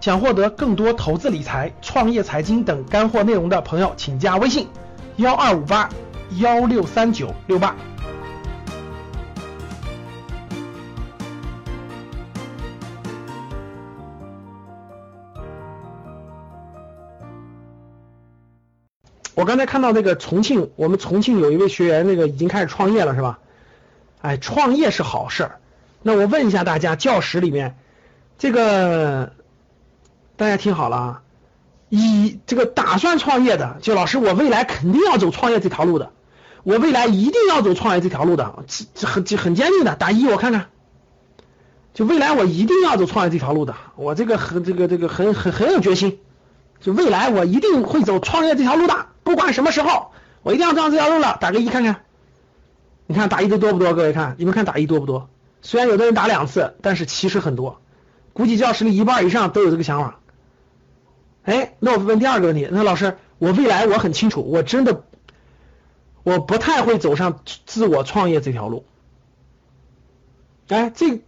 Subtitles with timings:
[0.00, 4.68] 想获得更多投资理财、创业财经等干货内容的朋友，请加微信
[5.16, 5.90] 幺二五八
[6.38, 7.74] 幺六三九六八。
[19.34, 23.38] 我刚才看到那个重庆，我们重庆有一位学员，那个已经开始创业了，是吧？
[24.20, 25.60] 哎，创业是好事儿。
[26.02, 27.76] 那我问一下大家，教室里面
[28.36, 29.32] 这个
[30.38, 31.22] 大家听好了啊，
[31.88, 36.12] 以这个打算创业的，就老师，我未来肯定要走创业这条路的，
[36.62, 40.66] 我未来一定要走创业这条路的，这这很很坚定的，打一我看看。
[41.92, 46.20] 就未来我一定要走创业这条路的，我这个很这个这个很很很有决心，
[46.80, 49.06] 就未来我一定会走创业这条路的。
[49.24, 50.12] 不管什么时候，
[50.44, 51.36] 我一定要上这条路了。
[51.40, 52.02] 打个一看看，
[53.08, 53.92] 你看打一的多不多？
[53.92, 55.28] 各位看，你们看打一多不多？
[55.62, 57.80] 虽然有的人打两次，但是其实很多，
[58.32, 60.20] 估计教室里一半以上都有这个想法。
[61.48, 65.02] 哎，那我问第二个问题，那老师，我未来我很清楚，我真的
[66.22, 68.84] 我不太会走上自我创业这条路。
[70.68, 71.22] 哎，这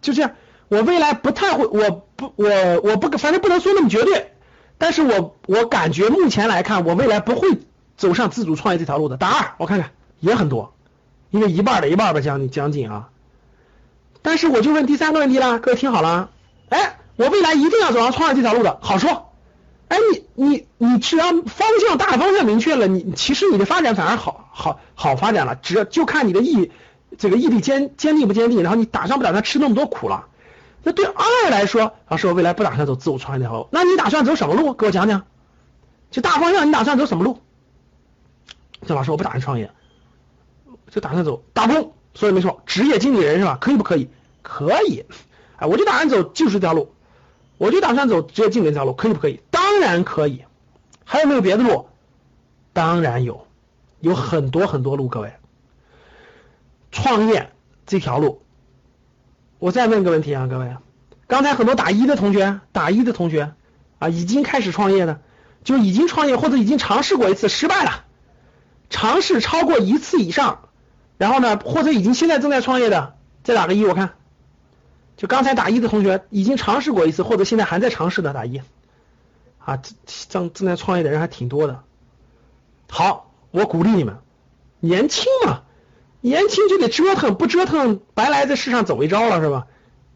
[0.00, 0.32] 就这样，
[0.68, 4.32] 我未来不太会，我不我我不反正不能说那么绝对。
[4.78, 7.46] 但是我我感觉目前来看，我未来不会
[7.98, 9.18] 走上自主创业这条路的。
[9.18, 10.72] 答二，我看看也很多，
[11.28, 13.10] 因为一半的一半吧，将近将近啊。
[14.22, 16.30] 但是我就问第三个问题了，各位听好了，
[16.70, 19.27] 哎，我未来一定要走上创业这条路的，好说。
[19.88, 26.70] 哎，你你你只要方向大方向明确了，你其实你的发展反而好好好发展了，只要就看你的毅
[27.16, 30.26] 这个毅力坚坚定不坚定，然后你打算不打算吃那么多苦了。
[30.82, 33.68] 那对二来说，老师，我未来不打算走自我创业这条路。
[33.72, 34.74] 那你打算走什么路？
[34.74, 35.24] 给我讲讲。
[36.10, 37.40] 就大方向，你打算走什么路？
[38.86, 39.70] 这老师，我不打算创业，
[40.90, 41.92] 就打算走打工。
[42.14, 43.58] 说的没错，职业经理人是吧？
[43.60, 44.08] 可以不可以？
[44.42, 45.04] 可以。
[45.56, 46.94] 哎，我就打算走技术这条路，
[47.58, 49.40] 我就打算走职业经理这条路，可以不可以？
[49.68, 50.46] 当然可以。
[51.04, 51.88] 还有没有别的路？
[52.72, 53.46] 当然有，
[54.00, 55.08] 有很多很多路。
[55.08, 55.34] 各位，
[56.90, 57.50] 创业
[57.86, 58.42] 这条路。
[59.58, 60.74] 我再问个问题啊，各位，
[61.26, 63.52] 刚才很多打一的同学，打一的同学
[63.98, 65.20] 啊，已经开始创业的，
[65.64, 68.06] 就已经创业或者已经尝试过一次失败了，
[68.88, 70.70] 尝试超过一次以上，
[71.18, 74.14] 然后呢，或者已经现在正在创业的，再打个一，我看，
[75.18, 78.62] 就刚才打一的同学已经尝试过一次，或者现在还在尝试的打一，
[79.68, 79.82] 啊，
[80.30, 81.82] 正正在创业的人还挺多的，
[82.88, 84.18] 好，我鼓励你们，
[84.80, 85.60] 年轻嘛。
[86.20, 89.66] 年轻就得折腾，不折腾白来这世上走一遭了，是吧？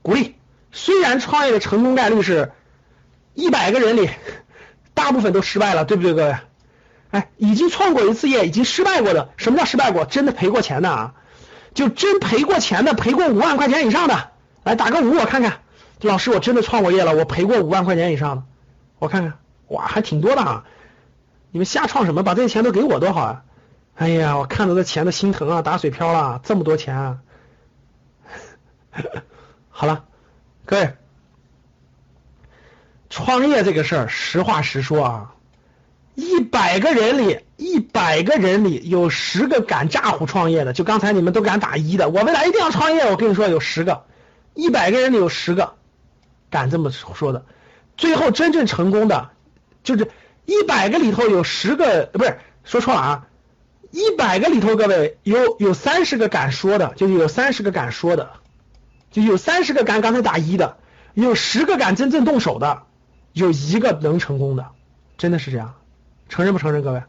[0.01, 0.35] 鼓励。
[0.73, 2.53] 虽然创业的成功概率是
[3.35, 4.09] 一百个人里，
[4.95, 6.37] 大部分都失败了，对不对，各位？
[7.11, 10.07] 哎，已经创过一次业，已经失败过的，什么叫失败过？
[10.07, 11.15] 真的赔过钱的啊？
[11.75, 14.31] 就真赔过钱的，赔过五万块钱以上的，
[14.65, 15.59] 来打个五，我看看。
[16.01, 18.43] 老师，我真的创过业了，我赔过五万块钱以上的，
[19.03, 19.33] 我看看。
[19.67, 20.65] 哇，还挺多的啊！
[21.51, 22.23] 你们瞎创什么？
[22.23, 23.43] 把这些钱都给我多好啊！
[23.97, 27.19] 哎呀，我看到这钱都心疼啊，打水漂了，这么多钱啊！
[29.71, 30.05] 好了，
[30.65, 30.95] 各位，
[33.11, 35.35] 创业这个事儿，实话实说啊，
[36.15, 44.05] 一百个人里，一百个人里有十个敢咋呼创业的，就刚才你们都敢打一的，我未来一定要创业，我跟你说有十个，
[44.55, 45.75] 一百个人里有十个
[46.51, 47.45] 敢这么说的，
[47.97, 49.31] 最后真正成功的，
[49.83, 50.11] 就是
[50.45, 53.27] 一百个里头有十个，不是说错了啊。
[53.91, 58.31] 一百个里头，各位有有三十个敢说的，就有三十个敢说的，
[59.11, 60.79] 就有三十个敢刚才打一的，
[61.13, 62.85] 有十个敢真正动手的，
[63.35, 64.69] 有一个能成功的，
[65.19, 65.75] 真的是这样，
[66.31, 66.83] 承认不承认？
[66.83, 67.03] 各位，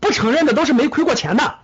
[0.00, 1.56] 不承认的都是没亏过钱的，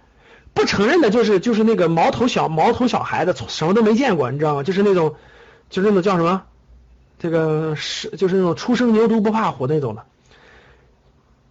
[0.52, 4.62] 不承认的就是就是那个毛头小毛头小孩子，什么都没见过，你知道吗？
[4.62, 5.14] 就是那种
[5.70, 6.42] 就是那种叫什么，
[7.22, 10.04] 这个是就是那种初生牛犊不怕虎那种的。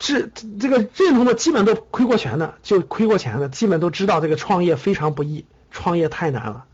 [0.02, 6.66] 是这个认同的，基本都亏过钱的，就亏过钱的，基本都知道这个创业非常不易，创业太难了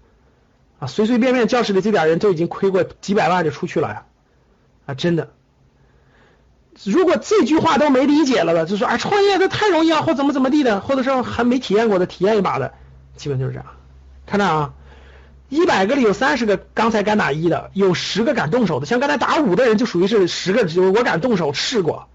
[0.80, 0.88] 啊！
[0.88, 4.06] 随随便便教室里这点人都已经亏过几百万就出去了呀
[4.88, 4.94] 啊！
[4.96, 5.30] 真的，
[6.86, 12.74] 如果这句话都没理解了的，就说啊创业这太容易啊，或怎么怎么地的，或者说还没体验过的，体验一把的，
[13.16, 13.66] 基本就是这样。
[14.26, 14.74] 看着啊，
[15.50, 22.10] 一百个里有三十个刚才敢打一的，有十个敢动手的，像刚才打五的人就属于是十个，就我敢动手试过。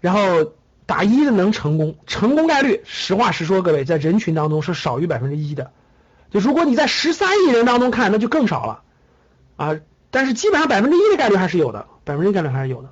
[0.00, 0.52] 然后
[0.86, 5.72] 打一的能成功，成功概率，实话实说，各位在人群当中是少于百分之一的。
[6.30, 8.82] 就如果你在十三亿人当中看，那就更少了
[9.56, 9.80] 啊。
[10.10, 12.90] 但是基本上百分之一的概率还是有的，百分之一概率还是有的。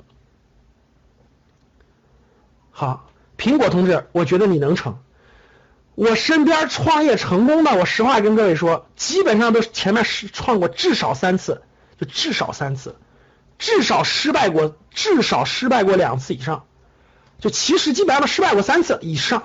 [2.71, 4.99] 好，苹果同志，我觉得你能成。
[5.95, 11.63] 我身边创业成功的，我实话跟各位说，基本上都前面是创过至少三次，
[12.01, 12.97] 就至少三次，
[13.59, 16.65] 至少失败过，至少失败过两次以上，
[17.39, 19.45] 就其实基本上失败过三次以上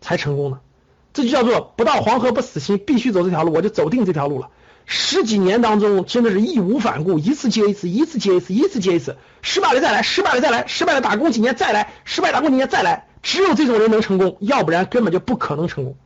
[0.00, 0.58] 才成功的，
[1.12, 4.50] 这就叫做不到黄河不死心，必须走这条路，我就走定这条路了。
[4.86, 15.96] 十几年当中，真的是义无反顾，一次接一次，一次接一次，一次接一次，失败了再来，失败了再来，失败了打工几年再来，失败打工几年再来，只有这种人能成功，要不然根本就不可能成功，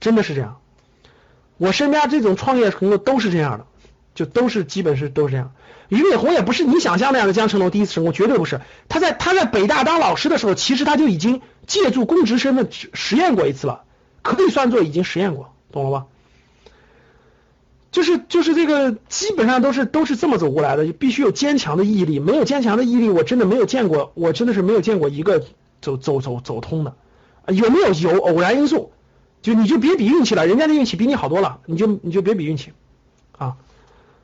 [0.00, 0.58] 真的是这样。
[1.56, 3.66] 我身边这种创业成功都是这样的，
[4.14, 5.52] 就都是基本是都是这样。
[5.88, 8.60] 俞敏洪也不是你想象那样的江成龙第一次成功，绝对不是。
[8.88, 13.84] 他在他在北大当老师的时候，其实他就已经借助公职身份实验过一次了，
[14.22, 16.06] 可以算作已经实验过，懂了吧？
[17.92, 25.44] 就是就是这个，基本上都是都是这么走过来的，必须有坚强的毅力，没有坚强的毅力，我真的没有见过，我真的是没有见过一个
[25.82, 26.94] 走走走走通的，
[27.48, 28.92] 有没有有偶然因素？
[29.42, 32.72] 就你就别比运气了，人家的运气比你好多了，你就你就别比运气
[33.36, 33.56] 啊。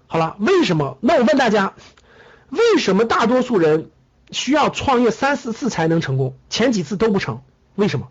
[0.07, 0.97] 好了，为什么？
[1.01, 1.75] 那我问大家，
[2.51, 3.91] 为什么大多数人
[4.31, 7.43] 需要创业三四次才能成功，前几次都不成？
[7.75, 8.09] 为什么？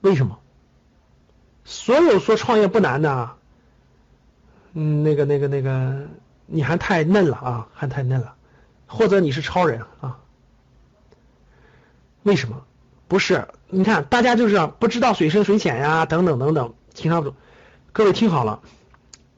[0.00, 0.38] 为什么？
[1.64, 3.32] 所有说创业不难的。
[4.74, 6.06] 嗯，那个、那个、那个，
[6.46, 8.34] 你还太嫩了啊，还太嫩了，
[8.86, 10.20] 或者你是超人啊？
[12.22, 12.62] 为什么？
[13.08, 17.34] 不是，你看大家就是不知道水深水浅呀，等等等等，听上不？
[17.92, 18.60] 各位听好了，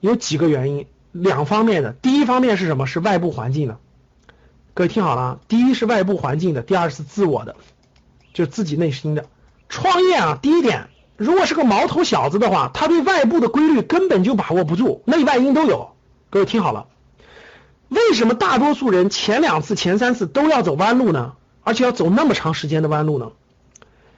[0.00, 1.92] 有几个原因，两方面的。
[1.92, 2.86] 第一方面是什么？
[2.86, 3.78] 是外部环境的。
[4.74, 7.56] 各位听好了，第一是外部环境的，第二是自我的，
[8.32, 9.26] 就自己内心的。
[9.68, 10.88] 创业啊，第一点。
[11.16, 15.92] 如果是个毛头小子的话，他对外部的规律根本就把握不住，内外因都有。
[16.28, 16.86] 各位听好了，
[17.88, 21.34] 为什么大多数人前两次、前三次都要走弯路呢？
[21.64, 23.32] 而且要走那么长时间的弯路呢？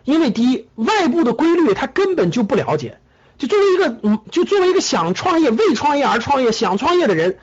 [0.04, 2.98] 因为第一，外部的规律他根本就不了解。
[3.38, 7.38] 就作为一个，嗯，就作为一个想创业、为创业而创业、想创业的人，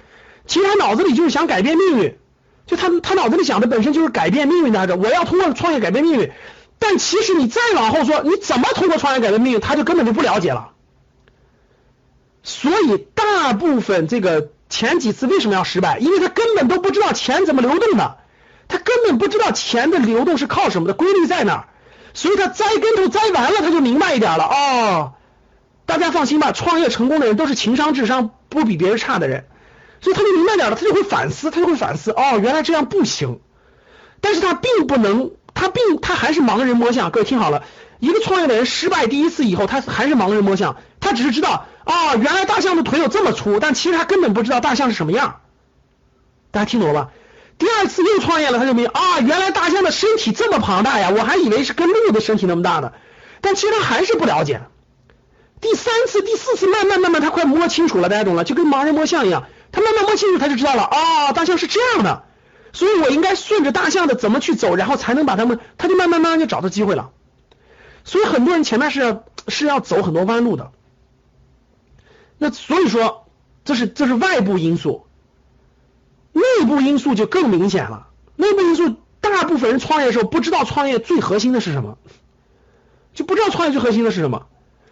[0.45, 2.17] 其实他脑子里就是想改变命运。
[2.65, 4.95] 就他他脑子里想的本身就是改变命运来着。
[4.95, 6.31] 我要通过创业改变命运。
[6.79, 10.71] 但其实你再往后说，你怎么通过创业改变命运，他就根本就不了解了。
[12.44, 15.99] 所以大部分这个前几次为什么要失败？
[15.99, 18.17] 因为他根本都不知道钱怎么流动的，
[19.03, 21.67] 根本不知道钱的流动是靠什么的，规律在哪儿。
[22.13, 24.45] 所以他栽跟头栽完了，他就明白一点了。
[24.45, 25.13] 哦，
[25.85, 29.45] 大家放心吧，创业成功的人都是情商智商不比别人差的人，
[30.00, 32.11] 所以他就明白点了，他就会反思，他就会反思。
[32.11, 33.41] 哦，原来这样不行，
[34.21, 35.31] 但是他并不能。
[35.56, 37.63] 他并他还是盲人摸象，各位听好了，
[37.99, 45.41] 一个创业的人失败第一次以后，他还是盲人摸象，他只是知道啊，原来大象的腿有这么粗，但其实他根本不知道大象是什么样。
[46.49, 47.11] 大家听懂了吧？
[47.57, 52.91] 第二次又创业了，他就明啊，原来大象的身体这么庞大呀，我还以为是跟鹿的身体那么大呢，
[53.41, 54.61] 但其实他还是不了解。
[55.61, 62.23] 第三次、第四次，慢慢慢慢，他快摸清楚了，大家懂了，就跟盲人摸象一样，他慢慢摸清楚，他就知道了啊，大象是这样的。
[62.73, 67.11] 所以我应该顺着大象的怎么去走，然后才能把他们，他就慢慢慢慢就找到机会了。
[68.03, 70.71] 所以很多人前面是是要走很多弯路的。
[72.39, 73.27] 那所以说，
[73.63, 75.06] 这是这是外部因素，
[76.33, 78.07] 内部因素就更明显了。
[78.35, 81.97] 内部因素，大部分人创业的时候不知道创业最核心的是什么，
[83.13, 84.47] 就不知道创业最核心的是什么。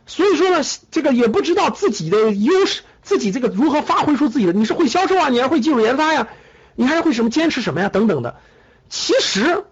[0.05, 6.27] 所以说呢，这个也不知道自己的优势，自己这个如何发挥出自己的，你是会销售啊，你还会技术研发呀。
[6.75, 7.89] 你还会什么坚持什么呀？
[7.89, 8.37] 等等的，
[8.89, 9.65] 其实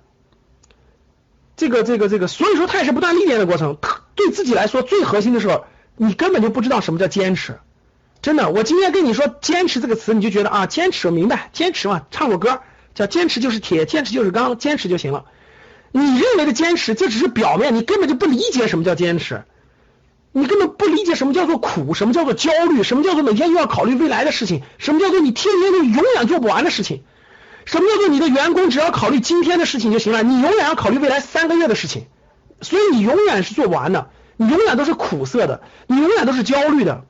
[1.55, 3.77] 这个这个这个，所以说它也是不断历练的过程。
[4.15, 7.59] 对自己来说，最核心的时候，你根本就不知道什么叫坚持。
[8.21, 12.61] 真的，我今天跟你说“坚持”这个词，你就觉得啊，坚持，我明白，坚持嘛，唱过歌
[12.93, 15.25] 叫“坚持就是铁，坚持就是钢，坚持就行了”。
[15.91, 19.43] 你认为的坚持，这只是表面，你根本就不理解什么叫坚持。
[20.31, 27.03] 你根本不理解什么叫做苦，什么叫做焦虑，什么叫做每天又要考虑未来的事情，什么叫做你天天就永远做不完的事情，
[27.65, 32.05] 什么叫做你的员工只要考虑今天的事情就行了，你永远要考虑未来三个月的事情，
[32.61, 37.05] 所以你永远是做不完的，你永远都是苦涩的，你永远都是焦虑的，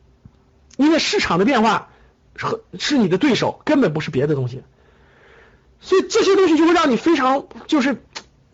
[0.79, 1.89] 因为市场的变化
[2.35, 4.63] 和是你的对手，根本不是别的东西，
[5.81, 7.97] 所以这些东西就会让你非常就是。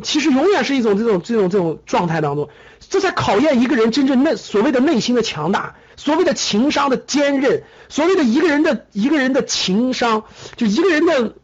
[0.03, 2.49] 其实永远是一种这种这种这种状态当中，
[2.81, 10.25] 这在考验一个人真正内所谓的内心的强大，所谓的情商的坚韧，所谓的一个人的一个人的情商，
[10.57, 11.35] 就一个人的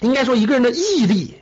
[0.00, 1.36] 应该说一个人的毅力，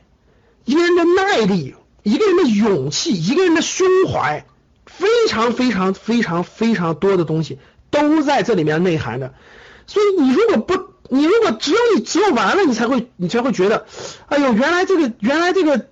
[0.63, 1.73] 一个人的耐力，
[2.03, 4.45] 一个人的勇气，一个人的胸怀，
[4.85, 7.57] 非常非常非常非常多的东西
[7.89, 9.33] 都在这里面内涵的。
[9.87, 13.85] 所以你如果不你如果只有你做完了，你才会你才会觉得，
[14.27, 15.87] 哎呦，原来这个原来这个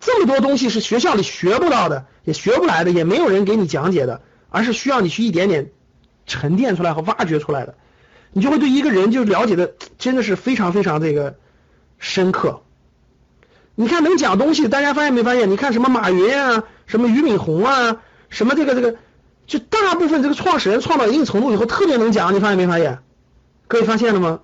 [0.00, 5.70] 这么多东西是学校里学不到的，也学不来的，也没有人给你讲解的，而是需要你去一点点
[6.26, 7.74] 沉淀出来和挖掘出来的。
[8.32, 11.36] 你就会对一个人就了解的真的是非常非常这个
[11.98, 12.62] 深刻。
[13.74, 15.50] 你看能讲东西，大家发现没发现？
[15.50, 18.96] 你看什么马云啊，什么俞敏洪啊，什么这个这个，
[19.46, 22.98] 就大部分这个创始人创到一定程度以后特别能讲，你发现没发现？
[23.68, 24.40] 各位发现了吗？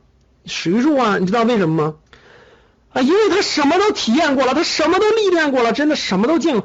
[0.46, 1.94] 史玉柱啊，你知道为什么吗？
[2.92, 6.62] 啊，因为他什么都体验过了，他什么都历练过了，真的什么都见。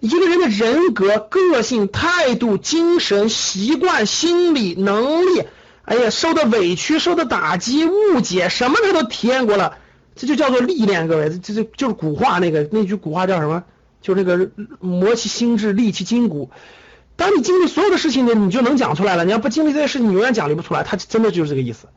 [0.00, 5.44] 一个人的人格、个性、态度、精神、习惯、心理、能力。
[5.82, 9.78] 哎呀，受的委屈、受的打击、误解，什么他都体验过了，
[10.14, 11.08] 这就叫做历练。
[11.08, 13.64] 各位，这这就是古话那个那句古话叫什么？
[14.02, 16.50] 就那个磨其心智，利其筋骨。
[17.16, 19.24] 当你经历所有的事情呢，你就能讲出来了。
[19.24, 20.82] 你要不经历这些事情，你永远讲离不出来。
[20.82, 21.88] 他真的就是这个意思。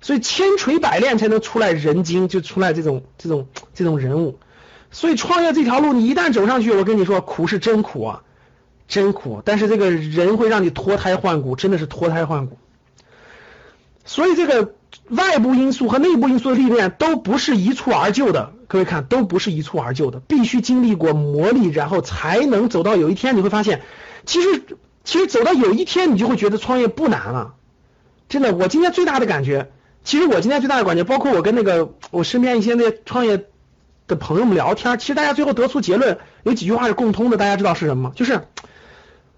[0.00, 4.38] 所以千锤百炼才能出来人精，就出来这种这种这种人物。
[4.90, 8.22] 所以创业这条路，你一旦走上去，我跟你说，苦是真苦啊，
[8.88, 9.42] 真苦。
[9.44, 12.56] 但是这个人会让你脱胎换骨，真的是脱胎换骨。
[14.04, 14.72] 所以这个
[15.08, 23.82] 外部因素和内部因素的历练都不是一蹴而就的，各位看都不是一蹴而就的，必须经历过磨砺，然后才能走到有一天你会发现，
[24.26, 24.62] 其实
[25.04, 27.54] 其实走到有一天你就会觉得创业不难了，
[28.28, 29.70] 真的，我今天最大的感觉，
[30.04, 33.44] 其实我今天最大的感觉，包括我跟那个我身边一些那些创业
[34.06, 38.12] 的朋友们聊天，其实大家最后得出结论有几句话是共通的，大家知道是什么吗？
[38.14, 38.42] 就是。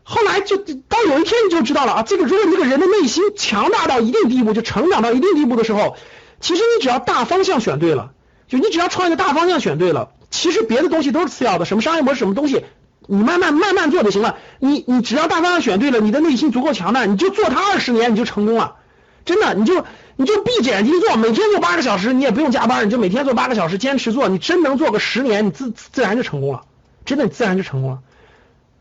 [0.05, 5.97] 后来就到有一天你就知道了啊，这个如果这个人的内心强大到一定地步，就成长到一定地步的时候，
[6.41, 8.11] 其实你只要大方向选对了，
[8.49, 12.65] 就你只要创业的大方向选对了，其实别的东西都是次要的，什么商业模式什么东西，
[13.07, 14.37] 你慢慢慢慢做就行了。
[14.59, 18.77] 你你只要大方向选对了，你的内心足够强大，你就做它二十年你就成功了，
[19.25, 19.85] 真的，你就
[20.17, 26.63] 你就闭着眼睛做，每天做八个小时，你也不用加班，你就每天做八个小时，坚持做，你真能做个十年，你自自然就成功了，
[27.05, 27.99] 真的你自然就成功了。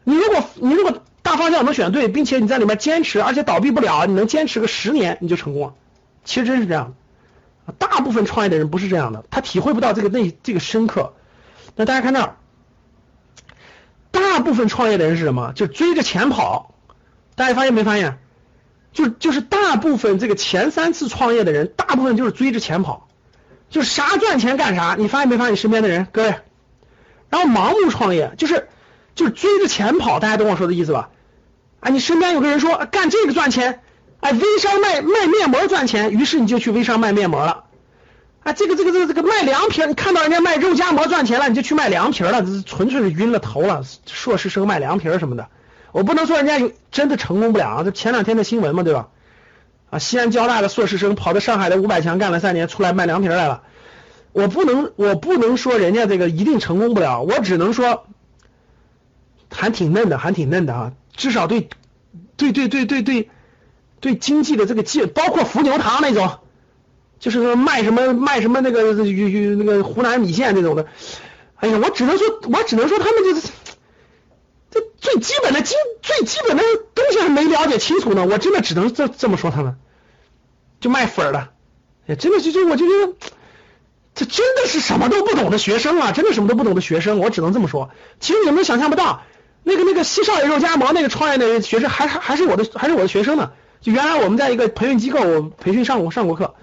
[0.04, 1.02] 你如果你如果。
[1.24, 5.74] 大方向能选对，并且你在里面坚持，而且倒闭不了，你能坚持个十年，你就成功了。
[6.26, 6.96] 其实真是这样，
[7.78, 11.14] 大部分创业的人不是这样的，他体会不到这个内这个深刻。
[11.76, 12.36] 那大家看那儿，
[14.32, 15.52] 大部分创业的人是什么？
[15.54, 16.74] 就追着钱跑。
[17.36, 18.20] 大家发现没发现？
[18.94, 23.10] 就就是大部分这个前三次创业的人，大部分就是追着钱跑，
[23.70, 24.96] 就啥赚钱干啥。
[24.98, 25.54] 你发现没发现？
[25.54, 26.36] 你身边的人，各位，
[27.30, 28.70] 然后盲目创业就是。
[29.14, 31.10] 就是追着钱跑，大家懂我说的意思吧？
[31.82, 33.82] 啊，你身边有个人说干这个赚钱，
[34.22, 37.66] 哎，微商卖卖面膜赚钱，于是你就去微商卖面膜了。
[38.44, 43.84] 啊，这个这个这个这个卖凉皮，你看到人家卖肉夹馍赚钱了，你就去卖凉皮了，这是纯粹是晕了头了。
[44.06, 45.48] 硕士生卖凉皮什么的，
[45.92, 47.84] 我不能说人家有真的成功不了啊。
[47.84, 49.10] 这前两天的新闻嘛，对吧？
[49.90, 53.64] 啊，西安交大的硕士生跑到上海的五百强干了三年，出来卖凉皮来了。
[54.32, 58.06] 我不能我不能说人家这个一定成功不了，我只能说。
[59.54, 60.94] 还挺嫩的，还挺嫩的啊！
[61.14, 61.68] 至少对，
[62.38, 63.30] 对对对对对
[64.00, 66.40] 对经济的这个介，包括伏牛堂那种，
[67.22, 70.88] 就是卖什么卖什么那个那个湖南米线那种的。
[71.56, 73.48] 哎呀，我只能说，我只能说他们就是
[74.72, 76.64] 这最基本的基最基本的
[76.96, 78.26] 东西还没了解清楚呢。
[78.26, 79.78] 我真的只能这这么说他们，
[80.82, 81.50] 就卖粉的。
[82.08, 83.14] 哎，真的就就我就觉得，
[84.16, 86.12] 这真的是什么都不懂的学生啊！
[86.12, 87.92] 真的什么都不懂的学生，我只能这么说。
[88.20, 89.22] 其实你们想象不到。
[89.64, 96.56] 那个那个西少爷肉夹馍那个创业的学生还还还是我的还是我的学生呢，就原来我们在一个培训机构我培训上过上过课，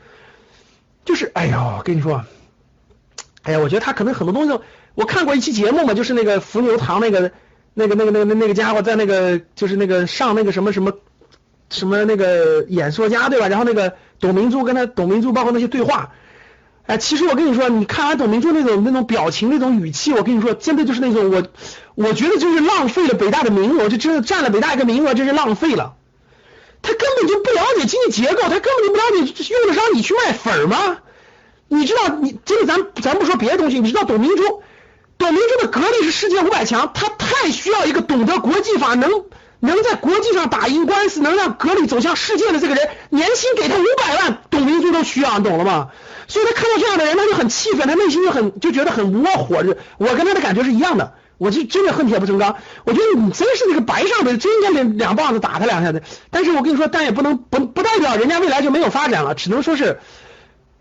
[1.08, 2.22] 就是哎呦，跟你说，
[3.40, 4.60] 哎呀，我觉得他可能很多东西，
[4.94, 7.32] 我看过一期节目嘛，就是那个伏牛堂那个
[7.72, 10.92] 那个那个那个那个家伙在那个就是那个上那个什么什么
[11.70, 13.48] 什么那个演说家对吧？
[13.48, 16.12] 然后那个董明珠跟他董明珠包括那些对话。
[16.84, 21.42] 哎，其实我跟你说，你看完董明珠那种那种表情、那种语气，我跟你说，真的就是那种我，
[21.94, 25.94] 我觉得就是浪费了北大的名额，就真的占了北大一个名额，真是浪费了。
[26.82, 30.98] 他根本就不了解经济结构，他根本就不了解用得上你去卖粉吗？
[31.68, 34.62] 你知道，你这个咱咱不说别的东西，你知道董明珠，
[35.18, 39.24] 董明珠的格力是世界五百强，他太需要一个懂得国际法、能
[39.60, 45.88] 能在国际上打赢官司、能让格力走向世界的这个人，年薪给他五百万，董明珠都需要，你懂了吗？
[46.26, 49.62] 所以他看到这样的人，他就很气愤，他内心就很就觉得很窝火。
[49.98, 52.56] 我跟他的感觉是一样的，我就真的恨铁不成钢。
[52.84, 56.02] 我觉得你真是那个白上的，真应该两两棒子打他两下子。
[56.30, 60.00] 但是我跟你说，但也不能不不代表人家未来就没有发展了，只能说是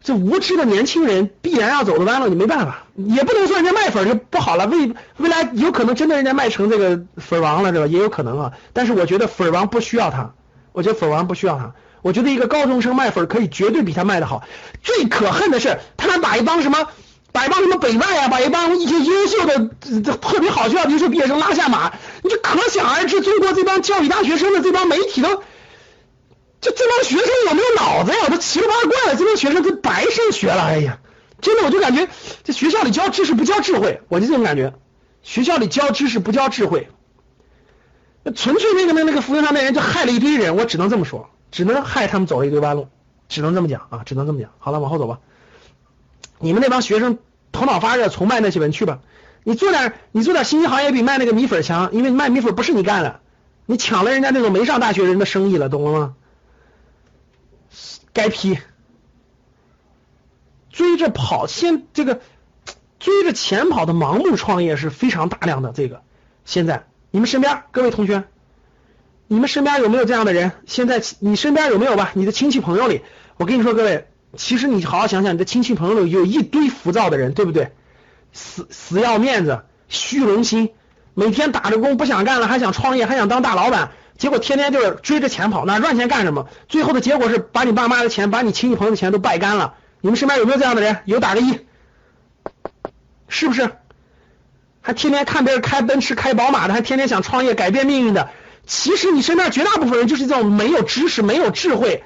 [0.01, 2.83] 这无知的年轻人必然要走的弯路，你没办法。
[2.95, 7.85] 也不能说人家卖粉就不好了，未未来有可能真的人家卖成这个粉王了，是吧？
[7.87, 8.53] 也有可能啊。
[8.73, 10.33] 但是我觉得粉王不需要他，
[10.71, 11.73] 我觉得粉王不需要他。
[12.01, 14.43] 我觉得一个高中生卖粉可以绝对比他卖的好。
[14.81, 16.87] 最可恨的是，他能把一帮什么，
[17.37, 19.67] 把一帮什么北外啊，把一帮一些优秀的、
[20.15, 25.43] 特别好学校优秀毕业生拉下马，你就可想而知，中国这帮教育大学生的这帮媒体都，
[26.61, 28.17] 这这帮学生有没有脑子呀？
[28.25, 30.63] 我都奇了八怪了，这帮学生都白上学了。
[30.63, 30.97] 哎呀，
[31.39, 32.09] 真的，我就感觉
[32.43, 34.73] 这学校里教知识不教智慧，我就这种感觉。
[35.21, 36.89] 学校里教知识不教智慧，
[38.33, 42.87] 纯粹那个那那个扶贫上面人就害了一堆人，我只能这么说，只能害他们走了一堆弯路，
[43.29, 44.49] 只能这么讲啊，只能这么讲。
[44.57, 45.19] 好了，往后走吧。
[46.39, 47.17] 你们那帮学生
[47.57, 48.99] 头脑发热，从卖那些文去吧。
[49.43, 53.21] 你做点你做点新兴行业比卖那个米粉强，因为卖米粉不是你干的，
[53.65, 56.15] 你抢了人家那种没上大学人的生意了，懂了吗？
[58.13, 58.59] 该批。
[60.69, 62.21] 追着跑，先这个
[62.99, 65.71] 追着钱跑的盲目创业是非常大量的。
[65.71, 66.01] 这个
[66.45, 68.25] 现在你们身边各位同学，
[69.27, 70.51] 你们身边有没有这样的人？
[70.67, 72.11] 现在你身边有没有吧？
[72.13, 73.01] 你的亲戚朋友里，
[73.37, 74.07] 我跟你说，各位。
[74.37, 77.73] 其实你好好想想，你的亲戚朋友里有一堆浮躁的人，对不对？
[78.31, 80.69] 死死要面子，虚荣心，
[81.15, 86.47] 每天打着工不想干了，还想创业，还想当大老板，结果天天就是追着钱跑，哪赚钱干什么？
[86.69, 89.73] 最后的结果是把你爸妈的钱，把你亲戚朋友的钱都败干了。
[90.01, 90.97] 你们身边有没有这样的人？
[91.05, 91.59] 有打个一，
[93.27, 93.71] 是不是？
[94.81, 98.29] 还天天看别人开奔驰、开宝马的，还天天想创业改变命运的。
[98.67, 102.03] 其实你身边绝大部分人就是这种没有知识、没有智慧。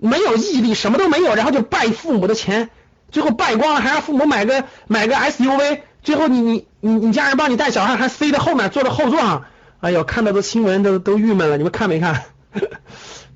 [0.00, 2.70] 没有毅力，什么都没有，然后就败父母的钱，
[3.10, 9.44] 最后败光了，还让父母买个买个 SUV，最后你你你你家人帮你带小孩，还塞在后面坐在后座上，
[9.80, 12.24] 哎呦，看到的新闻都都郁闷了，你们看没看？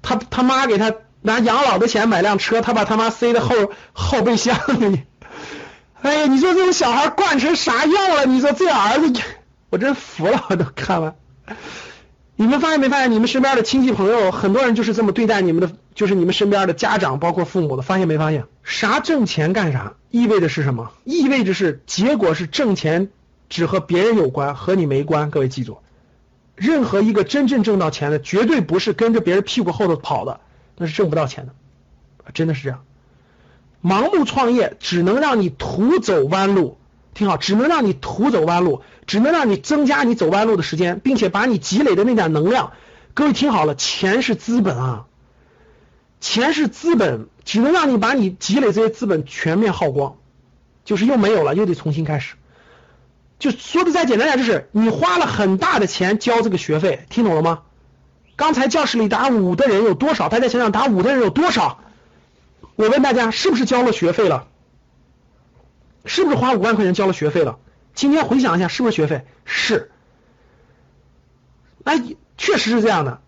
[0.02, 3.54] 他他妈给他拿养老的钱买辆车，他把他妈塞在后
[3.92, 4.56] 后备箱
[4.90, 5.02] 里，
[6.02, 8.26] 哎呀，你说这种小孩惯成啥样了？
[8.26, 9.20] 你说这儿子，
[9.70, 11.14] 我真服了，我都看完。
[12.42, 18.46] 你们发现没发现，你们身边的亲戚朋友，很多人就是这么对待你们的，就是你们身边的家长，包括父母的，发现没发现？
[18.64, 20.90] 啥挣钱干啥，意味着是什么？
[21.04, 23.10] 意味着是结果是挣钱
[23.48, 25.30] 只和别人有关，和你没关。
[25.30, 25.78] 各位记住，
[26.56, 30.40] 任何一个真正挣到钱的，绝对不是跟着别人屁股后头跑的，
[30.76, 31.52] 那是挣不到钱的，
[32.34, 32.82] 真的是这样。
[33.84, 36.76] 盲目创业只能让你徒走弯路。
[37.14, 42.72] 听好，只能让你徒走弯路，只能让你增加你走弯路的时间，并且把你积累的那点能量，
[43.14, 45.04] 各位听好了，钱是资本啊，
[46.20, 50.16] 钱是资本，只能让你把你积累这些资本全面耗光，
[50.84, 52.34] 就是又没有了，又得重新开始。
[53.38, 57.62] 就说的再简单点，就是你花了很大的钱交这个学费，听懂了吗？
[58.36, 60.28] 刚才教室里打五的人有多少？
[60.28, 61.80] 大家想想，打五的人有多少？
[62.76, 64.46] 我问大家，是不是交了学费了？
[66.04, 67.58] 是不是花五万块钱交了学费了？
[67.94, 69.24] 今天回想一下，是不是学费？
[69.44, 69.90] 是，
[71.84, 72.02] 哎，
[72.38, 73.20] 确实是这样的。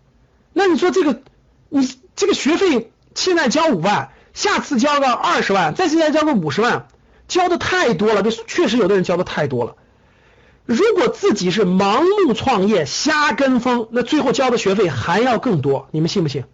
[0.53, 1.21] 那你说这个，
[1.69, 6.87] 你这个学费现在交五万，下次交个二十万，再现在交个五十万，
[7.27, 8.23] 交的太多了。
[8.23, 9.75] 这确实有的人交的太多了。
[10.65, 15.87] 如果自己是盲目创业、瞎跟风，那最后交的学费还要更多。
[15.91, 16.45] 你们信不信？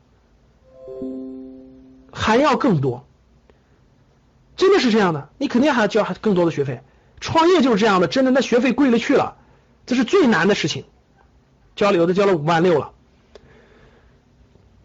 [2.11, 3.05] 还要更多。
[4.57, 6.81] 真的是这样的，你肯定还要交更多的学费。
[7.19, 9.35] 创业就是这样的，真的那学费贵了去了，
[9.85, 10.85] 这是最难的事情。
[11.75, 12.91] 交了有的交了五万六了。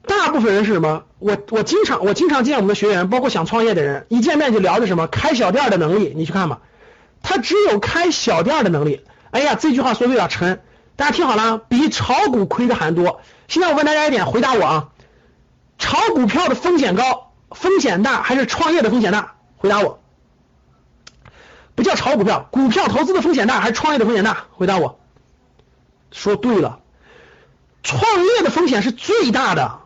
[0.06, 1.04] 大部分人是什么？
[1.18, 6.12] 我我经常我经常见我们的学员，包括想创业的人，一见面就聊的什么开小店的能力。
[6.14, 6.60] 你去看吧，
[7.22, 9.04] 他只有开小店的能力。
[9.30, 10.60] 哎呀，这句话说的有点沉，
[10.94, 13.20] 大家听好了，比炒股亏的还多。
[13.48, 14.88] 现在我问大家一点，回答我啊，
[15.78, 19.35] 炒股票的风险高，风险大还是创业的风险大？
[19.56, 20.00] 回答我，
[21.74, 24.46] 不叫炒股票，股票投资的风险大还是创业的风险大？
[24.52, 24.98] 回答我，
[26.10, 26.80] 说对了，
[27.82, 29.78] 创业的风险是最大的，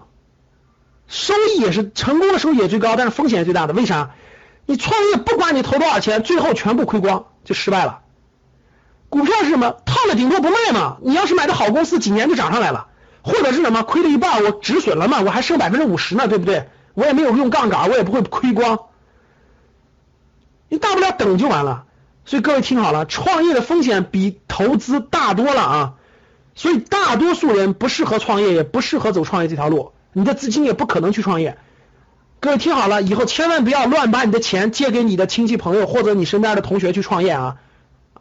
[1.06, 3.72] 收益也是成功的收益也最高，但是风险也最大的。
[3.72, 4.10] 为啥？
[4.66, 8.00] 你创业不管你投多少钱，最后全部亏光就失败了。
[9.08, 9.74] 股票是什么？
[9.84, 10.98] 套了顶多不卖嘛。
[11.02, 12.86] 你要是买的好公司，几年就涨上来了，
[13.22, 16.68] 或者是什么亏了一半，我止损了嘛，我还剩百分之五十呢，对不对？
[16.94, 18.78] 我也没有用杠杆，我也不会亏光。
[20.70, 21.84] 你大不了等就完了，
[22.24, 25.94] 所以各位听好了，创业的风险比投资大多了啊，
[26.54, 31.58] 所以大多数人不适合创业，也不适合走创业这条路，你的资金也不可能去创业。
[32.38, 37.56] 各位听好了，以后千万不要乱把你的钱借给你的亲戚朋友或者你身边的同学去创业啊，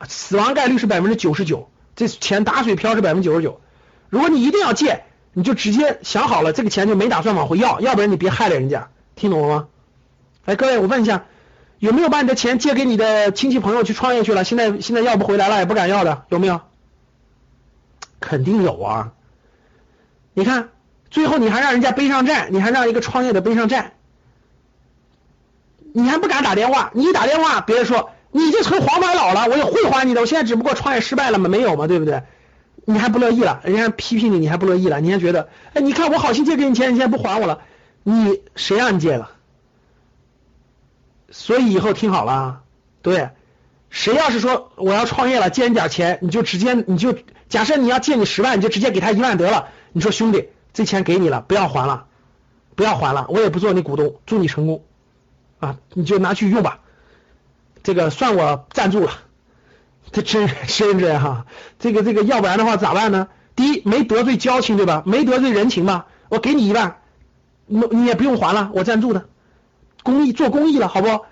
[0.08, 3.62] 死亡概率是百分之九十九，这钱打水漂是百分之九十九。
[4.10, 9.68] 如果你一定要借，你就直接想好了，这个钱就没打算往回要，要不然你别害了人家，听懂了吗？
[10.46, 11.26] 来，各位，我问一下。
[11.80, 14.44] 有没有把你的钱借给你的亲戚朋友去创业去了？
[14.44, 16.62] 现在现在要不回来了，也不敢要的，有没有？
[18.20, 19.14] 肯定有啊！
[20.34, 20.70] 你看，
[21.10, 23.94] 最后你还让人家背上债，你还让一个创业的背上债，
[25.94, 26.92] 你还不敢打电话？
[26.94, 30.20] 你一打电话，别人说你就成黄白老了，我也会还你的。
[30.20, 32.24] 我现在只不过创业失败了嘛，没有嘛，对不对？
[32.86, 37.62] 你还不乐意了，人家批评你，你还不乐意了，你还觉得，哎，你看我好心借给你钱，你现在不还我了，
[38.04, 39.32] 你谁让你借了？
[41.32, 42.62] 所以以后听好了，
[43.02, 43.30] 对，
[43.90, 47.16] 谁要是说我要创业了，借你点钱，你就直接你就
[47.48, 49.70] 假设你要借你十万，你就直接给他一万得了。
[49.92, 52.06] 你说兄弟，这钱给你了，不要还了，
[52.76, 54.84] 不要还了，我也不做你股东，祝你成功
[55.60, 56.80] 啊，你就拿去用吧，
[57.84, 59.12] 这个算我赞助了。
[60.12, 61.46] 这真真真哈，
[61.78, 63.28] 这个这个，要不然的话咋办呢？
[63.56, 65.04] 第一，没得罪交情，对吧？
[65.06, 66.08] 没得罪人情吧？
[66.30, 66.98] 我给你一万，
[67.68, 69.28] 你你也不用还了，我赞助的，
[70.04, 71.26] 公益做公益了，好不？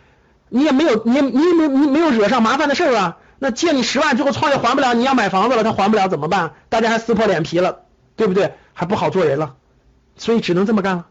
[0.49, 3.17] 你也没有，你你没你没有惹上麻烦的事儿啊？
[3.39, 6.53] 那借你十万，最后创业还不了，你要买房子了，他还不了怎么办？
[6.69, 7.81] 大家还撕破脸皮了，
[8.15, 8.53] 对不对？
[8.73, 9.55] 还不好做人了，
[10.15, 11.05] 所以只能这么干了，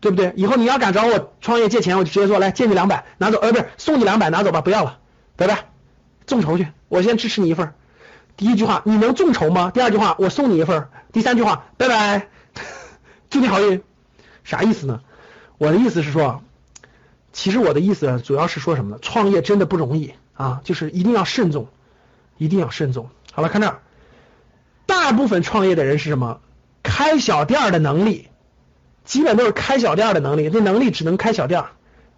[0.00, 0.32] 对不对？
[0.36, 4.98] 以后你要敢找我创业借钱，我就直接说来借你两百，拿走，呃，不是送你两百，拿走吧，不要了，
[5.36, 5.66] 拜拜。
[6.26, 7.74] 众筹去，我先支持你一份。
[8.36, 9.70] 第一句话，你能众筹吗？
[9.74, 10.88] 第二句话，我送你一份。
[11.12, 12.28] 第三句话，拜拜，
[13.28, 13.82] 祝你好运。
[14.44, 15.00] 啥意思呢？
[15.62, 16.42] 我的意思是说，
[17.32, 18.98] 其实我的意思主要是说什么呢？
[19.00, 21.68] 创业真的不容易啊，就是一定要慎重，
[22.36, 23.10] 一定要慎重。
[23.30, 23.78] 好了，看这儿，
[24.86, 26.40] 大部分创业的人是什么？
[26.82, 28.28] 开小店的能力，
[29.04, 31.62] 基本都是开小店的能力，这能力只能开小店，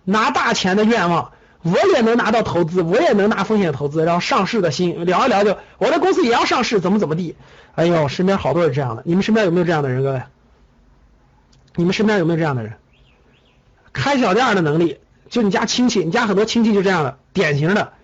[0.05, 1.33] 拿大钱的愿望。
[1.61, 7.37] 我也能拿到投资，我也能拿风险投资，然后上市的心聊一聊就，我的公司也要上市，怎么怎么地？
[7.75, 10.23] 哎呦，身边好多人这样的，你们身边有没有这样的人，各位？
[11.75, 12.73] 你们身边有没有这样的人？
[13.95, 14.99] 开小店的能力，
[15.31, 17.95] 就你家亲戚，你家很多亲戚就这样的，典型的，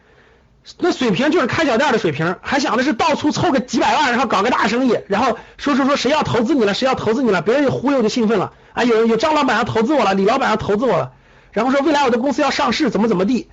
[0.79, 11.13] 那水平就是开小店的水平，还想的是到处凑个几百万，然后搞个大生意，然后说说说谁要投资你了，谁要投资你了，别人一忽悠就兴奋了，啊，有有张老板要投资我了，李老板要投资我了。
[11.53, 13.49] 然后说未来我的公司要上市，怎么怎么地？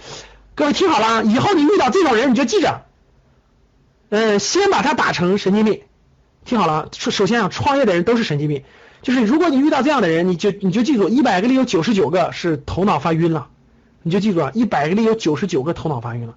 [0.54, 2.82] 各位听好了啊，以后你遇到这种人，你就记着，
[4.10, 5.82] 嗯，先把他打成神经病。
[6.46, 8.64] 听好了，首首先啊，创业的人都是神经病，
[9.02, 13.48] 就是如果你遇到这样的人，你就你就记住，一百个里有九十九个是头脑发晕了，
[14.04, 16.36] 你就记住啊，一百个里有九十九个头脑发晕了，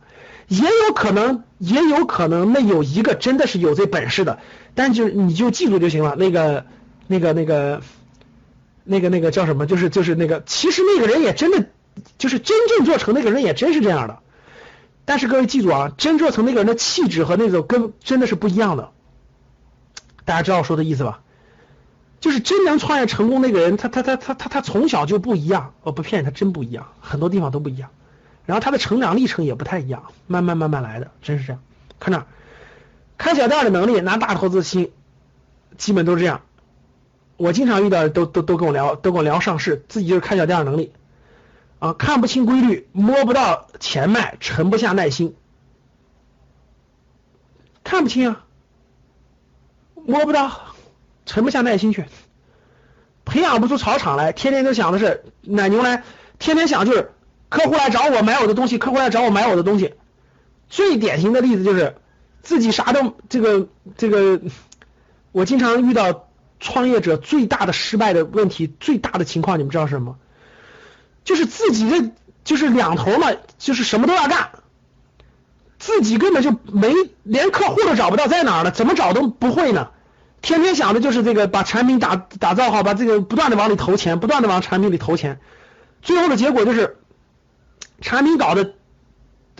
[0.49, 4.38] 也有可能，也有可能那有一个真的是有这本事的，
[4.75, 6.66] 但就你就记住就行了，那个
[7.07, 7.83] 那个那个。
[8.83, 9.66] 那个那个叫什么？
[9.66, 11.66] 就是就是那个，其实那个人也真的，
[12.18, 14.18] 就是真正做成那个人也真是这样的。
[15.05, 18.90] 但是各位记住啊，真做成那个人的气质和那种跟真的是不一样的。
[20.25, 21.20] 大家知道我说的意思吧？
[22.20, 25.74] 就是真能创业成功那个人，他他他他他他从小就不一样。
[25.83, 27.90] 我不骗你，他真不一样，很多地方都不一样。
[28.46, 31.62] 然后他的成长历程也不太一样，慢慢慢慢来的，真是这样。
[31.98, 32.26] 看这，
[33.16, 34.92] 开小店的能力，拿大投资心，
[35.78, 36.42] 基本都是这样。
[37.37, 40.92] 我经常遇到都都都跟我聊，都跟我聊上市，自己就是开小店的能力
[41.78, 45.35] 啊，看不清规律，摸不到钱脉，沉不下耐心，
[47.83, 48.44] 看不清啊，
[49.94, 50.69] 摸不到，
[51.30, 52.06] 沉不下耐心去，
[53.24, 56.02] 培养不出草场来，天天都想的是奶牛来，
[56.40, 57.12] 天天想就是
[57.48, 59.94] 客户来找我买我的东西，客户来找我买我的东西，
[60.68, 61.94] 最典型的例子就是
[62.42, 64.40] 自己啥都这个这个，
[65.30, 66.26] 我经常遇到。
[66.62, 70.18] 创业者最大的失败的问题，最大的情况，你们知道是什么？
[71.24, 72.10] 就是自己的
[72.44, 74.50] 就是两头嘛，就是什么都要干，
[75.78, 79.88] 自己根本就没连客户都找不到在哪儿了，怎么找都不会呢？
[80.42, 85.38] 天天想的就是这个把产品打打造好，把这个不断的往里投钱，不断的往产品里投钱，
[86.03, 86.98] 最后的结果就是
[88.00, 88.72] 产品搞的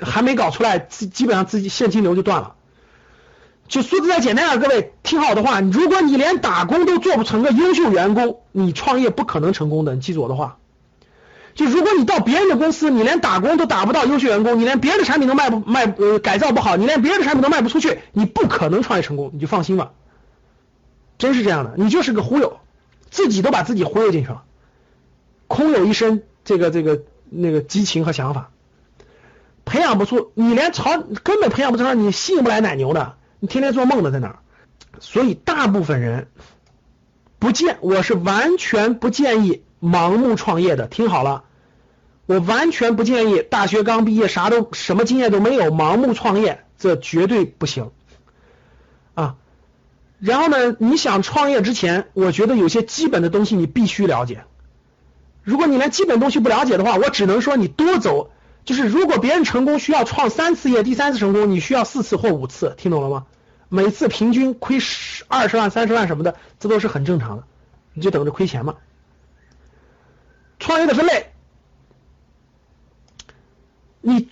[0.01, 2.55] 还没搞出来，基基本上自己现金流就断了。
[3.69, 9.95] 就说的再简单点，各位听好的话，如果你连打工都做不成个优秀员工，你创业不可能成功的。
[9.95, 10.57] 你记住我的话，
[11.55, 19.31] 就如果你到别人的公司，你连打工都打不到优秀员工，你连别人的产品都卖不卖呃改造不好，你连别人的产品都卖不出去，你不可能创业成功。
[19.35, 19.93] 你就放心吧，
[21.20, 22.59] 真是这样的，你就是个忽悠，
[23.11, 24.42] 自己都把自己忽悠进去了，
[25.46, 28.50] 空有一身这个这个那个激情和想法，
[29.64, 33.14] 培养不出，你连朝根本培养不成，你吸引不来奶牛的。
[33.38, 34.40] 你天天做梦的在哪？
[34.98, 36.28] 所以大部分人
[37.38, 40.87] 不建，我是完全不建议盲目创业的。
[40.87, 41.44] 听好了，
[42.26, 47.90] 我完全不建议大学刚毕业啥都什么经验都没有盲目创业，这绝对不行。
[50.20, 54.44] 然后呢，你想创业之前，我觉得有些基本的东西你必须了解。
[55.42, 58.30] 如果你连基本东西不了解的话，我只能说你多走。
[58.62, 63.26] 就是如果别人成功需要创三次业，第三次成功你需要四次或五次，听懂了吗？
[63.70, 67.44] 每次平均亏十二十万、三十万什么的，这都是很正常的，
[67.94, 68.76] 你就等着亏钱嘛。
[70.59, 71.33] 创业的分类，
[74.02, 74.28] 你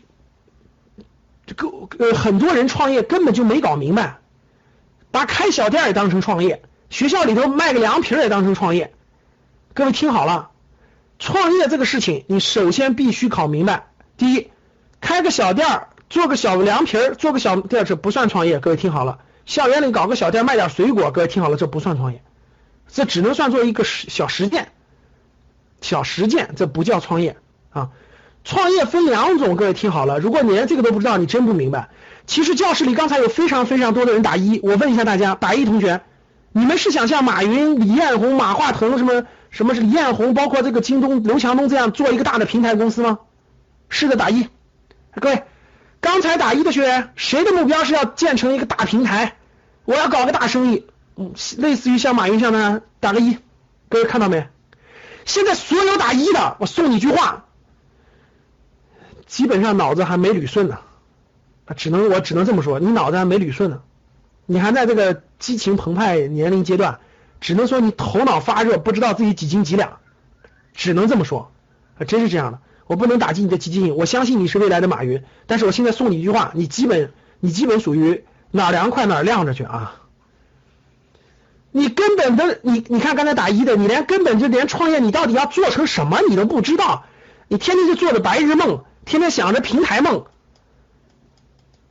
[1.46, 4.18] 这个呃很多人创业根本就没搞明白，
[5.18, 8.94] 把开小店也当成创业，学校里头卖个凉皮也当成创业。
[9.74, 10.50] 各位听好了，
[11.18, 13.88] 创业这个事情，你首先必须搞明白。
[14.16, 14.52] 第一，
[15.00, 18.60] 开个小店做个小凉皮做个小店这不算创业。
[18.60, 22.22] 各位听好了，校园里搞个小店卖点水果，各位听好了，这不算创业，
[22.86, 24.68] 这只能算做一个小实践。
[25.80, 27.38] 小实践，这不叫创业
[27.70, 27.90] 啊！
[28.44, 30.20] 创业分两种，各位听好了。
[30.20, 31.88] 如果你连这个都不知道，你真不明白。
[32.28, 36.02] 其实教室里刚才有非常非常多的人打一，我问一下大家，打一同学，
[36.52, 43.18] 你们是想像马云、李彦宏、马化腾什么什么是李彦宏，包括这个京东刘强东这样做一个大的平台公司吗？
[43.88, 44.46] 是的，打一。
[45.18, 45.44] 各位，
[46.00, 49.34] 刚才打一的学员，谁的目标是要建成一个大平台？
[49.86, 50.84] 我要搞个大生意，
[51.16, 53.38] 嗯，类似于像马云这样的，打个一。
[53.88, 54.46] 各位看到没？
[55.24, 57.46] 现在所有打一的，我送你一句话，
[59.26, 60.78] 基本上脑子还没捋顺呢，
[61.76, 63.80] 只能我只能这么说，你脑子还没捋顺呢，
[64.46, 67.00] 你还在这个激情澎湃年龄阶段，
[67.40, 69.98] 只能说你头脑发热，不知道自己几斤几两，
[70.74, 71.52] 只能这么说，
[72.06, 79.96] 真是这样的，我不能打击你的积极性，我相信你是未来的马云，但是我现在送你一句话，你基本你基本属于哪凉快哪晾着去啊。
[81.70, 87.04] 你根本的，你你看刚才打一的，你连根本就连创业你到底要做成什么你都不知道，
[87.46, 90.24] 你天天就做着白日梦，天天想着平台梦。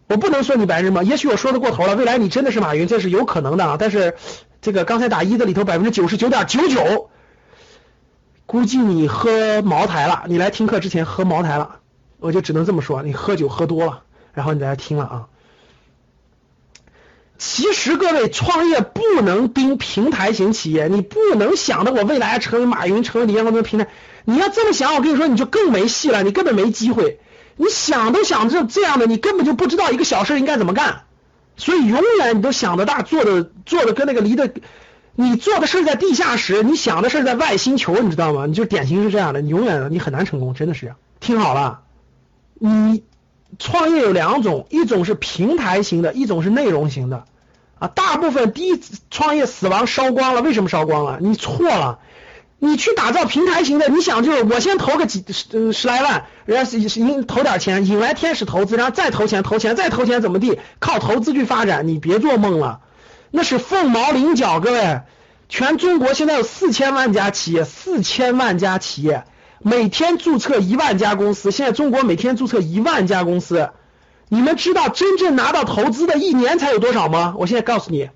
[0.07, 3.77] 我不能说你白日梦，也许我说的过头了，未来你真的是马云，这是有可能的啊。
[3.77, 4.15] 但是
[4.61, 7.09] 这个刚才打一的里头百分之九十九点九九，
[8.45, 11.79] 估计你喝茅台了，你来听课之前喝茅台了，
[12.19, 15.27] 我就只能这么说，你喝酒喝多了，然后你来听了啊。
[17.37, 23.89] 其实各位创业不能盯平台型企业，你不能想着我未来成为马云、成为李彦宏的平台。
[24.23, 27.19] 你要这么想，我跟你说，你就更没戏了，你根本没机会。
[27.57, 31.01] 你想都想这这样的，你根本就不知道一个小事应该怎么干。
[31.57, 34.51] 所以永远你都想的大，做的做的跟那个离的，
[35.15, 38.45] 你做的事在地下室，你想的事在外星球，你知道吗？
[38.45, 40.95] 你就典型是这样的，你永远你很难成功，真的是。
[41.19, 41.81] 听好了，
[42.53, 43.03] 你。
[43.59, 47.23] 创业有两种，一种是平台型的，一种是内容型的
[47.79, 47.87] 啊。
[47.87, 51.19] 大部分第一创业死亡烧光了，为什么烧光了？
[51.21, 51.99] 你错了，
[52.59, 60.59] 你去打造平台型的，你想就是我先投个几十十来万，人家是引投点钱，引来天使投资，然后再投钱，投钱再投钱，怎么地？
[60.79, 62.79] 靠投资去发展，你别做梦了，
[63.29, 64.59] 那是凤毛麟角。
[64.59, 65.01] 各位，
[65.49, 69.25] 全中国现在有四千万家企业，四千万家企业。
[69.59, 73.69] 每天注册一万家公司，现在中国每天注册一万家公司，
[74.29, 77.35] 你们知道真正拿到投资的一年才有多少吗？
[77.37, 78.09] 我现在告诉你，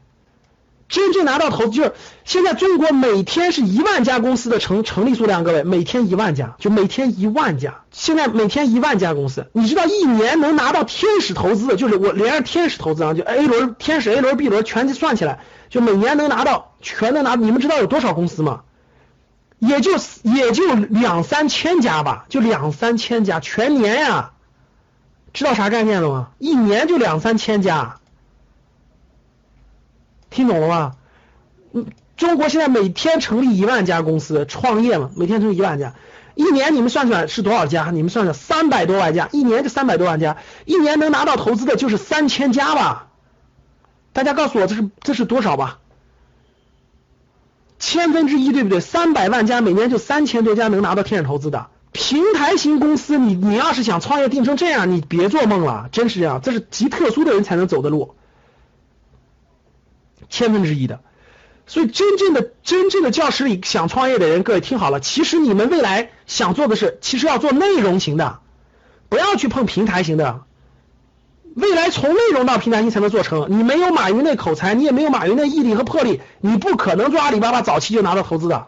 [0.92, 1.94] 真正拿到投资就是
[2.26, 18.64] 现在中国每天是一万家公司的成成立数量，各位每天一万家，就每天一万家，现在每天一万家公司，你知道一年能拿到天使投资，就是我连着天使投资啊，就 A 轮、天使 A 轮、B 轮全算起来，就每年能拿到全能拿，你们知道有多少公司吗？
[19.60, 19.92] 也就
[20.24, 24.32] 也就两三千家吧，就两三千家，全年呀，
[25.32, 26.28] 知道啥概念了吗？
[26.38, 28.01] 一年就两三千家，
[30.32, 30.96] 听懂了吗？
[31.74, 31.86] 嗯，
[32.18, 35.94] 中国现在每天成立一万家公司创业嘛，每天成立一万家，
[36.34, 37.92] 一年你们算算是多少家？
[37.92, 43.10] 你们算算三百多万家，一年就三百多万家，一年能拿到投资的就是三千家吧？
[44.14, 45.80] 大家告诉我这是这是多少吧？
[47.80, 48.80] 千分之一对不对？
[48.80, 58.16] 三百万家每年就三千多家能拿到天使投资的平台型公司，你你要是想创业定成这样，你别做梦了，真是这样，这是极特殊的人才能走的路，
[60.32, 61.02] 千分之一的。
[61.68, 68.40] 所以真正的真正的教室里想创业的人，各位听好了，其实你们未来想做的是，其实要做内容型的，
[69.08, 70.42] 不要去碰平台型的。
[71.54, 73.48] 未来从内容到平台，你才能做成。
[73.50, 78.68] 你没有马云那口才，你也没有马云那毅力和魄力，你不可能做阿里巴巴早期就拿到投资的。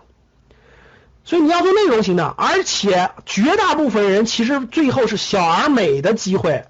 [1.24, 6.66] 所以你要做内容型的，而且绝大部分人其实最后是小而美的机会，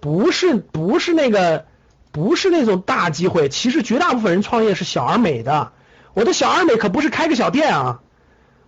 [0.00, 1.66] 不是不是那个
[2.14, 3.48] 不是那种大机会。
[3.48, 5.72] 其实绝大部分人创业是小而美的。
[6.14, 8.00] 我的小而美可不是开个小店啊，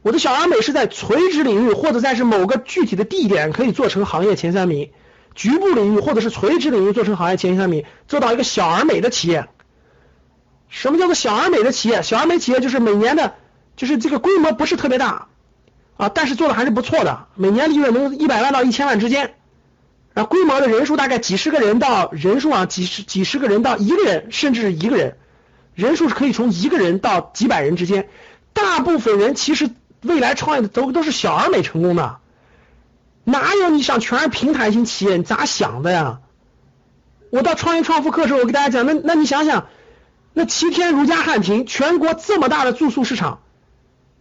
[0.03, 4.91] 我的小而美是在垂直领域或者在是某个具体的地点可以做成行业前三名。
[5.37, 9.47] 局部领域或者是垂直领域做成行业前三名，做到一个小而美的企业。
[10.69, 12.03] 什么叫做小而美的企业？
[12.03, 13.35] 小而美企业就是每年的，
[13.77, 15.29] 就是这个规模不是特别大
[15.97, 19.35] 啊，但是做的还是不错的，每年利润能一百万到一千万之间，
[20.17, 25.19] 然后规模的人数大概几十个人到人数啊几十几十个人到一个人，甚至是一个人，
[25.75, 28.09] 人数是可以从一个人到几百人之间。
[28.55, 29.69] 大部分人其实
[30.01, 32.17] 未来创业的都都是小而美成功的。
[33.25, 35.19] 哪有你想全是平台型企业？
[35.19, 36.21] 你咋想的呀？
[37.29, 39.67] 我到创业创富课的时候，我给大家讲，那那你想想，
[40.33, 43.41] 那七天如家汉庭，全国这么大的住宿市场，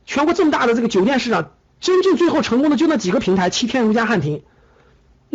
[0.05, 4.43] 全国这么大的这个酒店市场，真正最后成功的就那几个平台，七天如家汉庭。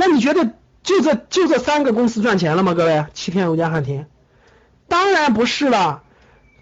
[0.01, 2.73] 那你觉得就这就这三个公司赚钱了吗？
[2.73, 4.07] 各位，七天如家汉庭，
[4.89, 6.03] 当然不是了。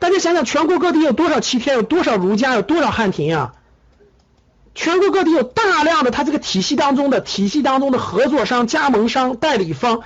[0.01, 3.55] 大家想想，全国各地有多少七天，有多少如家，有多少汉庭啊？
[4.75, 10.01] 全国各地有大量的他这个体系当中的体系当中的合作商、加盟商、代理方，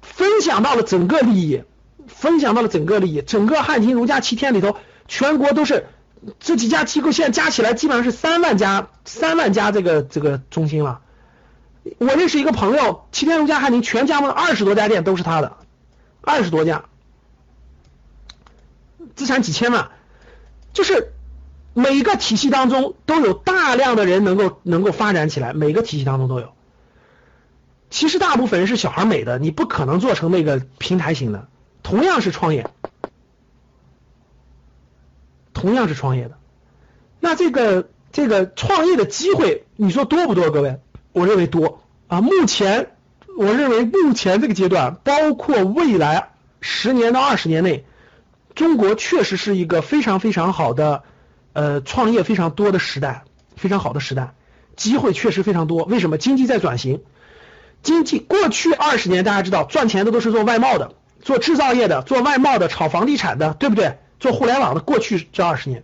[0.00, 1.62] 分享到了整个利益，
[2.08, 3.22] 分享到了整个利益。
[3.22, 5.86] 整个汉庭如家七天里头，全国都是
[6.40, 10.98] 这几家机构，现在加起来基本上是三万家，三万家这个这个中心了。
[11.98, 15.56] 我认识一个朋友，齐天如家汉庭全加盟二十多家店都是他的，
[16.20, 16.84] 二十多家。
[19.16, 19.90] 资产几千万，
[20.72, 21.12] 就是
[21.74, 26.52] 每个体系当中都有大量的人能够能够发展起来，每个体系当中都有。
[27.90, 31.48] 其实大部分人是小孩美的，你不可能做成那个平台型的。
[31.82, 32.70] 同样是创业，
[35.52, 36.38] 同样是创业的，
[37.18, 40.50] 那这个这个创业的机会，你说多不多？
[40.50, 40.80] 各位，
[41.12, 42.20] 我认为多啊。
[42.20, 42.90] 目前
[43.38, 47.84] 我认为目前这个阶段，包括未来十年到二十年内。
[48.54, 51.04] 中国确实是一个非常非常好的，
[51.54, 53.24] 呃，创业非常多的时代，
[53.56, 54.34] 非常好的时代，
[54.76, 55.84] 机会确实非常多。
[55.84, 56.18] 为什么？
[56.18, 57.00] 经济在转型，
[57.82, 63.96] 经济过去二十年大家知道赚钱的都是做外贸的，做制造业的，做外贸的，炒房地产的，对不对？
[64.20, 64.82] 做互联网的。
[64.82, 65.82] 过去这二十年，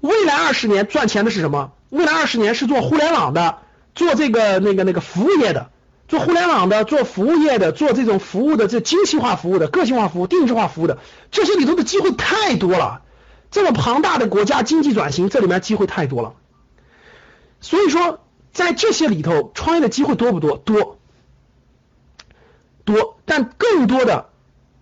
[0.00, 1.72] 未来二十年赚钱的是什么？
[1.88, 3.58] 未来二十年是做互联网的，
[3.94, 5.70] 做这个那个那个服务业的。
[6.08, 10.98] 做互联网的，做服务业的，做这种服务的，这精细化服务的、个性化服务、定制化服务的，
[11.30, 13.02] 这些里头的机会太多了。
[13.52, 16.34] 这么庞大的国家经济转型，这里面机会太多了。
[17.60, 20.56] 所以说，在这些里头，创业的机会多不多？
[20.56, 20.98] 多，
[22.84, 23.16] 多。
[23.24, 24.30] 但更多的、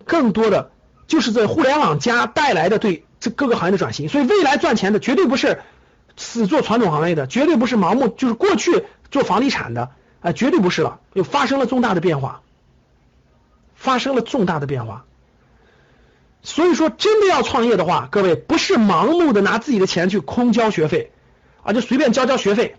[0.05, 0.71] 更多的，
[1.05, 4.09] 就是这互联网加带来的对这各个行业的转型。
[4.09, 5.61] 所以，未来赚钱的绝对不是
[6.19, 9.89] 死做传统行业的，绝对不是盲目就是过去做房地产的。
[10.21, 12.41] 啊，绝对不是了，又发生了重大的变化，
[13.73, 15.05] 发生了重大的变化。
[16.43, 21.13] 所以说，真的要创业的话，各位不是盲目的拿自己的钱去空交学费
[21.63, 22.75] 啊，就随便交交学费，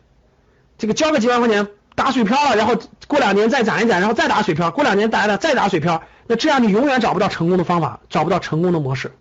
[0.77, 2.77] 这个交个几万块钱打水漂了，然后
[3.07, 9.13] 过两年再攒一攒，然后再打水漂，过两年打了再打水漂，那这样你永远找不到成功的方法，找不到成功的模式。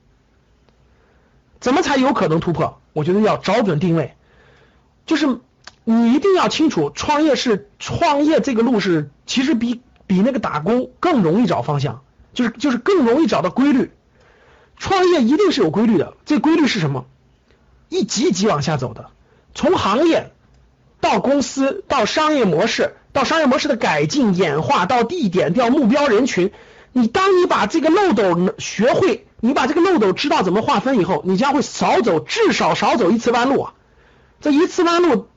[1.62, 2.82] 怎么才有可能突破？
[3.00, 4.14] 我觉得要找准定位，
[5.06, 5.40] 就是。
[5.86, 13.90] 你一定要清楚，创业是创业这个路是其实比比那个打工更容易找方向，就是就是更容易找到规律。
[14.78, 17.08] 创业一定是有规律的，这规律是什么？
[17.88, 19.10] 一级一级往下走的，
[19.56, 20.32] 从行业
[21.02, 26.52] 到公司到商业模式，到商业模式的改进演化，到地点到目标人群。
[26.92, 33.74] 你当你把这个漏斗学会，你把这个漏斗知道怎么划分以后，你将会少走至少少走一次弯路啊！
[34.42, 35.28] 这一次弯路。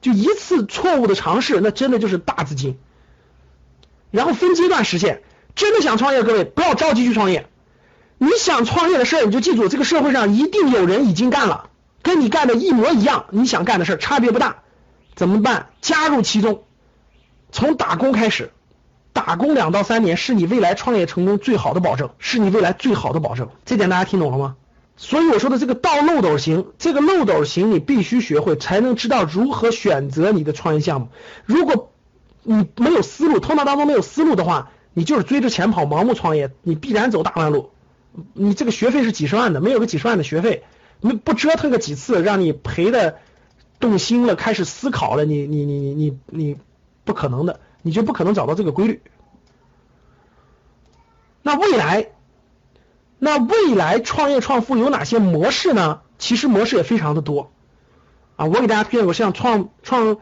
[0.00, 2.78] 就一次错误的尝试，那真的就是大资金。
[4.10, 5.22] 然后分阶段实现。
[5.54, 7.48] 真的想创业，各位不要着急去创业。
[8.18, 11.70] 你想创业的事儿，你就记住，这个社会上一定有人已经干了，
[12.02, 13.24] 跟你干的一模一样。
[13.30, 14.56] 你想干的事儿差别不大，
[15.14, 15.70] 怎么办？
[15.80, 16.64] 加入其中，
[17.50, 18.52] 从打工开始，
[19.14, 23.48] 打工两到三年是你未来创业成功最好的保证，是你未来最好的保证。
[23.64, 24.56] 这点大家听懂了吗？
[24.96, 31.08] 所以我说的这个倒漏斗型，这个漏斗型你必须学会，才能知道如何选择你的创业项目。
[31.46, 31.92] 如果
[32.42, 37.70] 你没有思路，头脑当中没有思路的话，你就是追着钱跑，盲目创业，你必然走大弯路。
[38.32, 40.62] 你这个学费是几十万的，没有个几十万的学费，
[41.00, 43.16] 你不折腾个几次，让你赔的
[43.80, 46.56] 动心了，开始思考了，你你你你你你
[47.04, 49.00] 不可能的，你就不可能找到这个规律。
[51.42, 52.08] 那未来？
[53.20, 56.00] 那未来创业创富有哪些模式呢？
[56.18, 57.52] 其实模式也非常的多
[58.36, 58.46] 啊！
[58.46, 60.18] 我给大家推荐过，像创创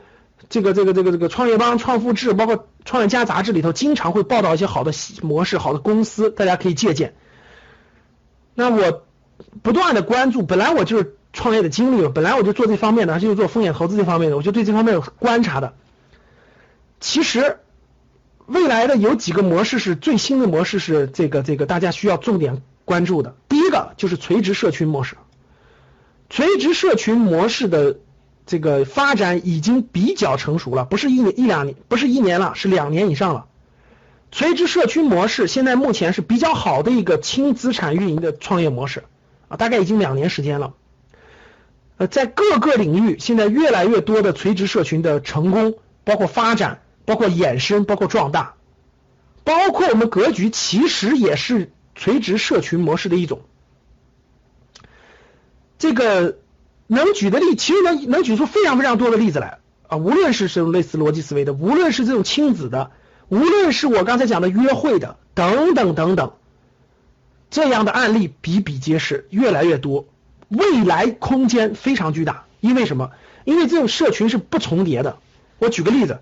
[0.49, 7.15] 这个这个这个这个创业邦、创富志，包括创业家杂志里头，经常会报道一些好的模式、好的公司，大家可以借鉴。
[8.55, 9.05] 那我
[9.63, 15.75] 不断的关注，本来我就是创业的经历，本来我就做这方面的，而且做风险投资这方面的，我就对这方面有观察的。
[17.03, 17.59] 其实
[18.47, 22.63] 未来的有几个模式是最新的模式，是这个这个大家需要重点。
[22.85, 25.17] 关注的第一个就是垂直社群模式，
[26.29, 27.99] 垂直社群模式的
[28.45, 33.47] 这个发展已经比较成熟了，不是一年一两年，不是一年了，是两年以上了。
[34.33, 39.05] 垂直社区模式现在目前是比较好的一个轻资产运营的创业模式
[39.47, 40.75] 啊，大概已经两年时间了。
[41.99, 48.55] 呃，在各个领域，现在越来越多的垂直社群的成功，包括发展，包括衍生，包括壮大，
[49.45, 51.71] 包括我们格局，其实也是。
[51.95, 53.43] 垂直社群模式的一种，
[55.79, 56.39] 这个
[56.87, 62.93] 能举的例，其实能能举出非常非常多的例子来啊，无论是这种类似逻辑思维的，无论是这种亲子的，
[63.29, 66.33] 无论是我刚才讲的约会的，等等等等，
[67.51, 70.07] 这样的案例比比皆是，越来越多，
[70.49, 72.47] 未来空间非常巨大。
[72.61, 73.11] 因为什么？
[73.45, 75.19] 因为这种社群是不重叠的。
[75.59, 76.21] 我举个例子，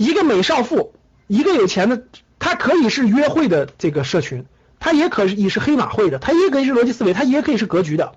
[0.00, 0.94] 一个美少妇，
[1.26, 2.04] 一个有钱的，
[2.38, 4.46] 他可以是约会的这个社群，
[4.78, 8.12] 他也可以是黑马会的，他也可以是逻辑思维，他也可以是格局的。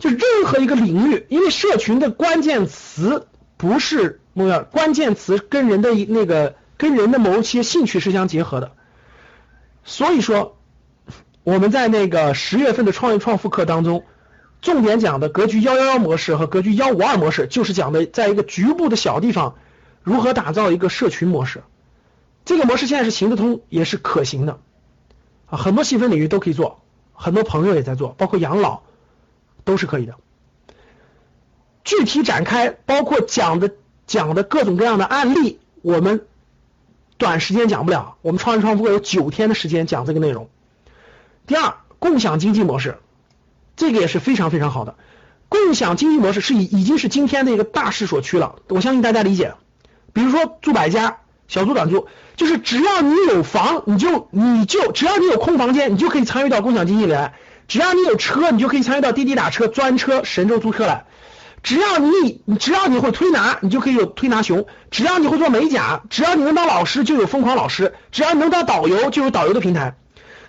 [0.00, 8.72] 就任何一个领域，因为社群的关键词不是目标，关键词跟人的那个跟人的某些兴趣是相结合的，
[9.84, 10.58] 所以说
[11.44, 14.02] 我们在那个十月份的创业创富课当中，
[14.60, 19.54] 重点讲的格局幺幺幺模式和格局幺五二模式，就是讲的在一个局部的小地方
[20.02, 21.62] 如何打造一个社群模式，
[22.44, 24.60] 这个模式现在是行得通，也是可行的
[25.46, 26.82] 啊，很多细分领域都可以做，
[27.12, 28.82] 很多朋友也在做，包括养老。
[29.64, 30.16] 都是可以的，
[31.84, 33.70] 具体展开，包括讲的
[34.08, 36.26] 讲的各种各样的案例，我们
[37.16, 40.48] 短时间讲不了，我们创业创富有九天的时间讲这个内容。
[41.46, 42.98] 第二，共享经济模式，
[43.76, 44.96] 这个也是非常非常好的。
[45.48, 49.54] 共享经济模式是已已经是今天的一个大势所趋了，我相信大家理解。
[50.12, 52.06] 比如说住百家，小租短租，
[52.36, 57.34] 就是只要你有房，你就你就只要你有空房间，你就可以参与到共享经济里来。
[57.68, 61.04] 只要你有车，你就可以参与到滴滴打车、专车、神州租车来。
[61.62, 69.94] 只要你，只要你会推拿，你就可以有推拿熊；只要你会做美甲，只要你能当老师，就有疯狂老师；只要你能当导游，就有导游的平台。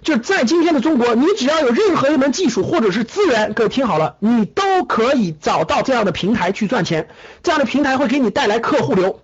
[0.02, 7.08] 就在今天的中国，你只要有任何一门技术或者是资源，各位听好了，你都可以找到这样的平台去赚钱。
[7.44, 9.22] 这样的平台会给你带来客户流。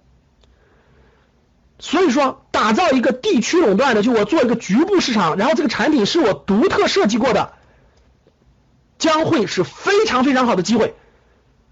[1.80, 7.54] 所以说，打造一个地区垄断的，就我做一个局部市场，然后这个产品是我独特设计过的。
[8.98, 10.94] 将会是非常非常好的机会。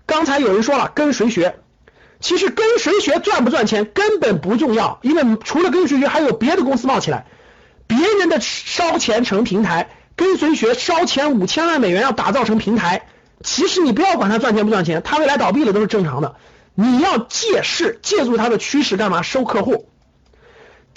[0.06, 1.58] 刚才有人说了跟谁学，
[2.22, 7.26] 其实跟谁学赚不赚钱根本不重要，因为除了跟谁学，还有别的公司冒起来，
[7.86, 13.10] 别人的烧钱成平台，跟随学烧钱五千万美元要打造成平台，
[13.44, 16.38] 其实你不要管它赚钱不赚钱，他未来倒闭了都是正常的。
[16.76, 19.22] 你要借势借助它的趋势干嘛？
[19.22, 19.90] 收客户，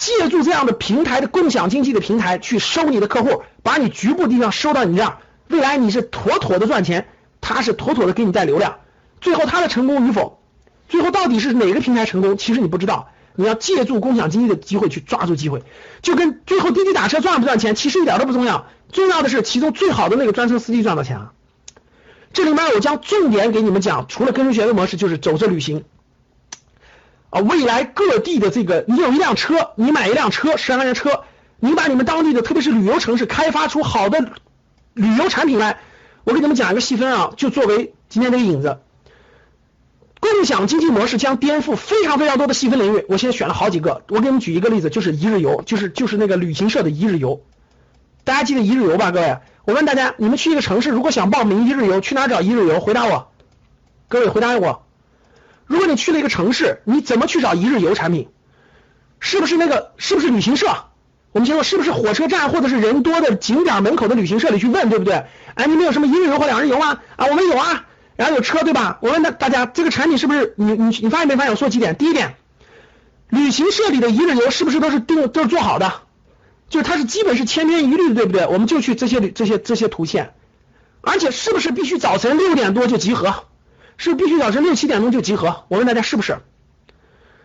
[0.01, 5.18] 借助这样的平台的共享经济的平台去收你的客户，把你局部地方收到你这儿。
[5.48, 7.07] 未来你是妥妥的赚钱，
[7.42, 8.78] 他是妥妥的给你带流量，
[9.20, 10.40] 最后他的成功与否，
[10.88, 15.62] 最后到底是哪个平台成功，其实你不知道，你要借助共享经济的机会去抓住机会，
[16.01, 21.32] 就跟最后滴滴打车赚不赚钱，其实一点都不重要，重要的是其中最好的那个专车司机赚到钱啊。
[22.32, 25.84] 这里面我将重点给你们讲，除了跟随学的模式，就是走着旅行
[27.31, 31.22] 啊，未来各地的这个，你有一辆车，你买一辆车，十万元车，
[31.59, 34.33] 你把你们当地的特别是旅游城市开发出好的。
[34.95, 35.78] 旅游产品来，
[36.24, 38.78] 我给你们讲一个细分啊，就作为今天这个引子。
[40.18, 43.07] 共享经济模式将颠覆非常非常多的细分领域。
[43.09, 47.43] 我现在选了好几个，我给你们举一个例子，就是一日游，就是就是那个旅行社的一日游。
[48.24, 49.39] 大家记得一日游吧，各位？
[49.64, 52.81] 我问大家，你们去一个城市，如果想报名一日游，去哪找一日游？
[52.81, 53.28] 回答我，
[54.09, 54.85] 各位回答我。
[55.70, 58.28] 如果你去了一个城市，你怎么去找一日游产品？
[59.20, 59.92] 是不是那个？
[59.98, 60.66] 是不是旅行社？
[61.30, 65.26] 我们先说是不是火车站或者是人多的景点门口的旅行社里去问，对不对？
[65.54, 66.98] 哎，你们有什么一日游或两日游吗？
[67.14, 68.98] 啊，我们有啊，然后有车，对吧？
[69.00, 71.52] 我问大大家，这个产品是不是你你你发现没发现？
[71.52, 71.94] 我说几点？
[71.94, 72.34] 第一点，
[73.28, 75.92] 旅行社里的一日游是不是都是定都是做好的？
[76.68, 78.44] 就是它是基本是千篇一律的，对不对？
[78.48, 80.34] 我们就去这些这些这些图线，
[81.00, 83.44] 而且是不是必须早晨六点多就集合？
[84.01, 85.64] 是必须早晨六七点钟就集合？
[85.68, 86.38] 我问大家是不是？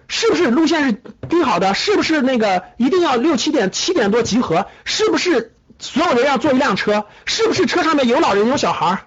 [0.08, 0.94] 是不是路线是
[1.28, 1.74] 定好的？
[1.74, 4.68] 是不是那个一定要六七点七点多集合？
[4.86, 7.08] 是不是所有人要坐一辆车？
[7.26, 9.04] 是不是车上面有老人有小孩？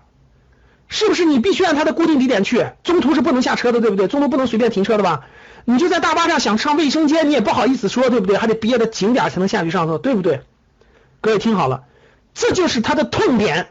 [0.88, 2.66] 是不是你必须按他的固定地点去？
[2.82, 4.08] 中途是不能下车的，对不对？
[4.08, 5.24] 中途不能随便停车的吧？
[5.64, 8.36] 你就在大巴上想上卫生间，你也不好意思说，对不对？
[8.36, 10.42] 还得憋着景点才能下去上厕所，对不对？
[11.22, 11.84] 各位听好了，
[12.34, 13.68] 这就是他的痛点。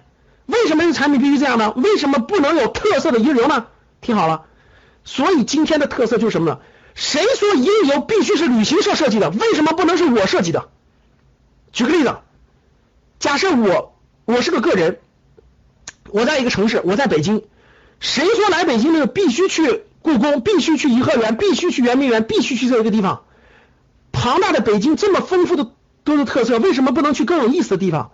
[0.48, 1.72] 为什么这个产品必须这样呢？
[1.76, 3.68] 为什么不能有特色的一日游呢？
[4.02, 4.46] 听好了，
[5.04, 6.60] 所以今天的特色就是什么呢？
[6.96, 9.30] 谁说一日游必须是旅行社设计的？
[9.30, 10.70] 为什么不能是我设计的？
[11.72, 12.16] 举个例子，
[13.20, 13.96] 假设我
[14.26, 15.00] 我是个个人，
[16.10, 17.44] 我在一个城市，我在北京，
[18.00, 23.24] 谁说来北京那个必须去故宫，必须去颐和园，必须去圆明园，必须去这一个地方？
[24.12, 25.70] 庞大的北京这么丰富的
[26.04, 28.12] 多的特色，为什么不能去更有意思的地方？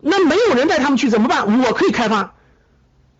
[0.00, 1.60] 那没有人带他们去怎么办？
[1.62, 2.34] 我可以开发，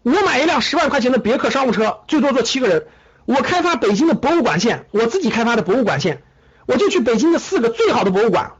[0.02, 2.86] 我买一辆十万块钱的别克商务车，最多坐七个人。
[3.24, 6.22] 我开发北京的博物馆线，我自己开发的博物馆线，
[6.66, 8.52] 我就去北京的四个最好的博物馆，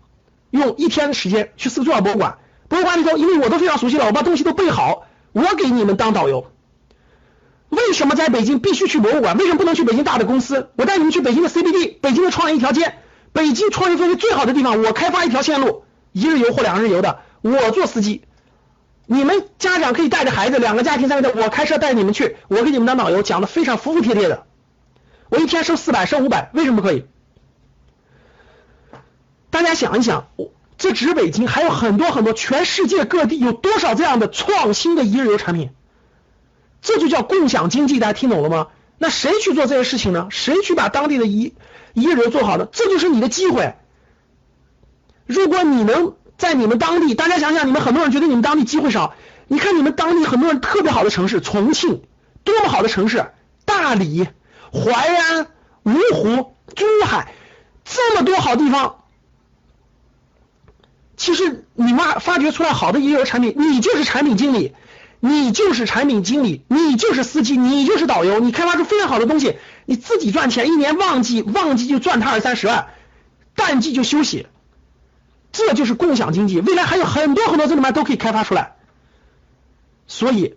[0.51, 2.39] 用一天的时间去四个最好博物馆。
[2.69, 6.51] 博物馆里头，因为我都非常熟悉了，我把东西都备好，我给你们当导游。
[7.71, 9.37] 为什么在北京必须去博物馆？
[9.39, 10.69] 为什么不能去北京大的公司？
[10.77, 12.95] 我带你们去北京的 CBD，北京的创业一条街，
[13.33, 18.23] 北京创业氛围最好的地方，我开发一条线路，一日游或两日游的，我做司机。
[19.07, 24.47] 你们家长可以带着孩子，两个家庭三个，我开车带你们去，我给你们当导游，讲的非常服服帖帖的。
[25.31, 27.05] 我一天收四百，收五百，为什么不可以？
[29.51, 30.29] 大家想一想，
[30.77, 35.71] 这只是北京，还有很多很多，全世界各地有多少这样的创新的一日游产品？
[36.83, 38.69] 这就叫共享经济，大家听懂了吗？
[38.99, 40.29] 那谁去做这些事情呢？
[40.31, 41.55] 谁去把当地的一
[41.95, 42.67] 一日游做好的？
[42.67, 43.75] 这就是你的机会。
[45.25, 49.13] 如果你能在你们当地，大家想想，你们很多人觉得你们当地机会少，
[49.49, 52.03] 你看你们当地很多人特别好的城市，重庆
[52.45, 53.27] 多么好的城市，
[53.67, 54.27] 大理、
[54.73, 55.49] 淮安、
[55.85, 57.35] 芜湖、珠海，
[57.85, 59.03] 这么多好地方。
[61.17, 64.75] 其实你挖发掘出来好的一日游产品，你就是产品经理。
[65.21, 72.87] 你就是产品经理，你就是司机，你就是导游，你开发出非常好的东西，你自己赚钱，一年旺季旺季就赚他二三十万，
[73.57, 74.47] 淡季就休息，
[75.53, 76.61] 这就是共享经济。
[76.61, 78.77] 未来还有很多很多这里面都可以开发出来，
[80.07, 80.57] 所以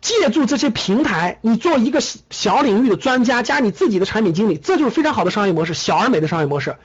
[0.00, 6.76] 借助这些平台，你做一个小领域的专家加你自己的产品经理，这就是非常好的商业模式，小而美的商业模式。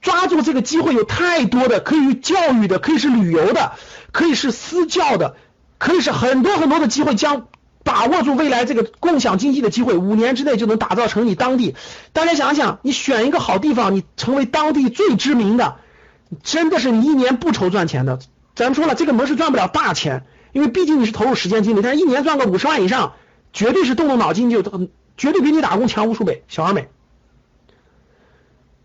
[0.00, 3.72] 抓住这个机会，有太多的可以教育的，可以是旅游的，
[4.12, 5.36] 可以是私教的，
[5.76, 7.14] 可以是很多很多的机会。
[7.14, 7.48] 将
[7.90, 11.74] 把握住未来这个共享经济的机会，五年之内就能打造成你当地。
[12.12, 15.78] 大家想想，你选一个好地方，你成为当地最知名的，
[16.44, 18.20] 真的是你一年不愁赚钱的。
[18.54, 23.14] 咱们说了，这个模式赚不了大钱，因为毕竟你是投入时间精力，但是一年赚个五十万以上，
[23.52, 24.62] 绝对是动动脑筋就
[25.16, 26.44] 绝对比你打工强无数倍。
[26.46, 26.86] 小而美。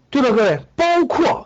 [0.10, 0.66] 对吧，各位？
[0.76, 1.45] 包括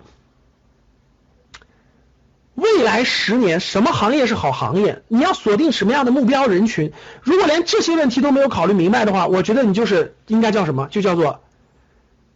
[2.79, 5.03] 未来十年，什么行业是好行业？
[5.09, 6.93] 你要锁定什么样的目标人群？
[7.21, 10.87] 如果连这些问题都没有考虑明白的话，我觉得你就是应该叫什么？
[10.89, 11.41] 就叫做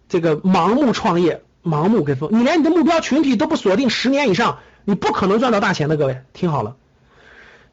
[0.10, 2.30] 这个盲目创业，盲目跟风。
[2.34, 5.96] 你连你的目标群体都不锁定十年以上，你不可能赚到大钱的。
[5.96, 6.76] 各位，听好了，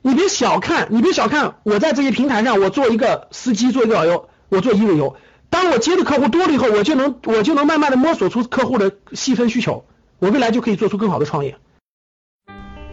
[0.00, 5.16] 你别小看，你别小看我在这些平台上，我做一个司机，做一个导游，我做一日游。
[5.48, 9.84] 当我接的客户多了以后，我就能我就能慢慢的摸索出客户的细分需求，
[10.20, 11.56] 我未来就可以做出更好的创业。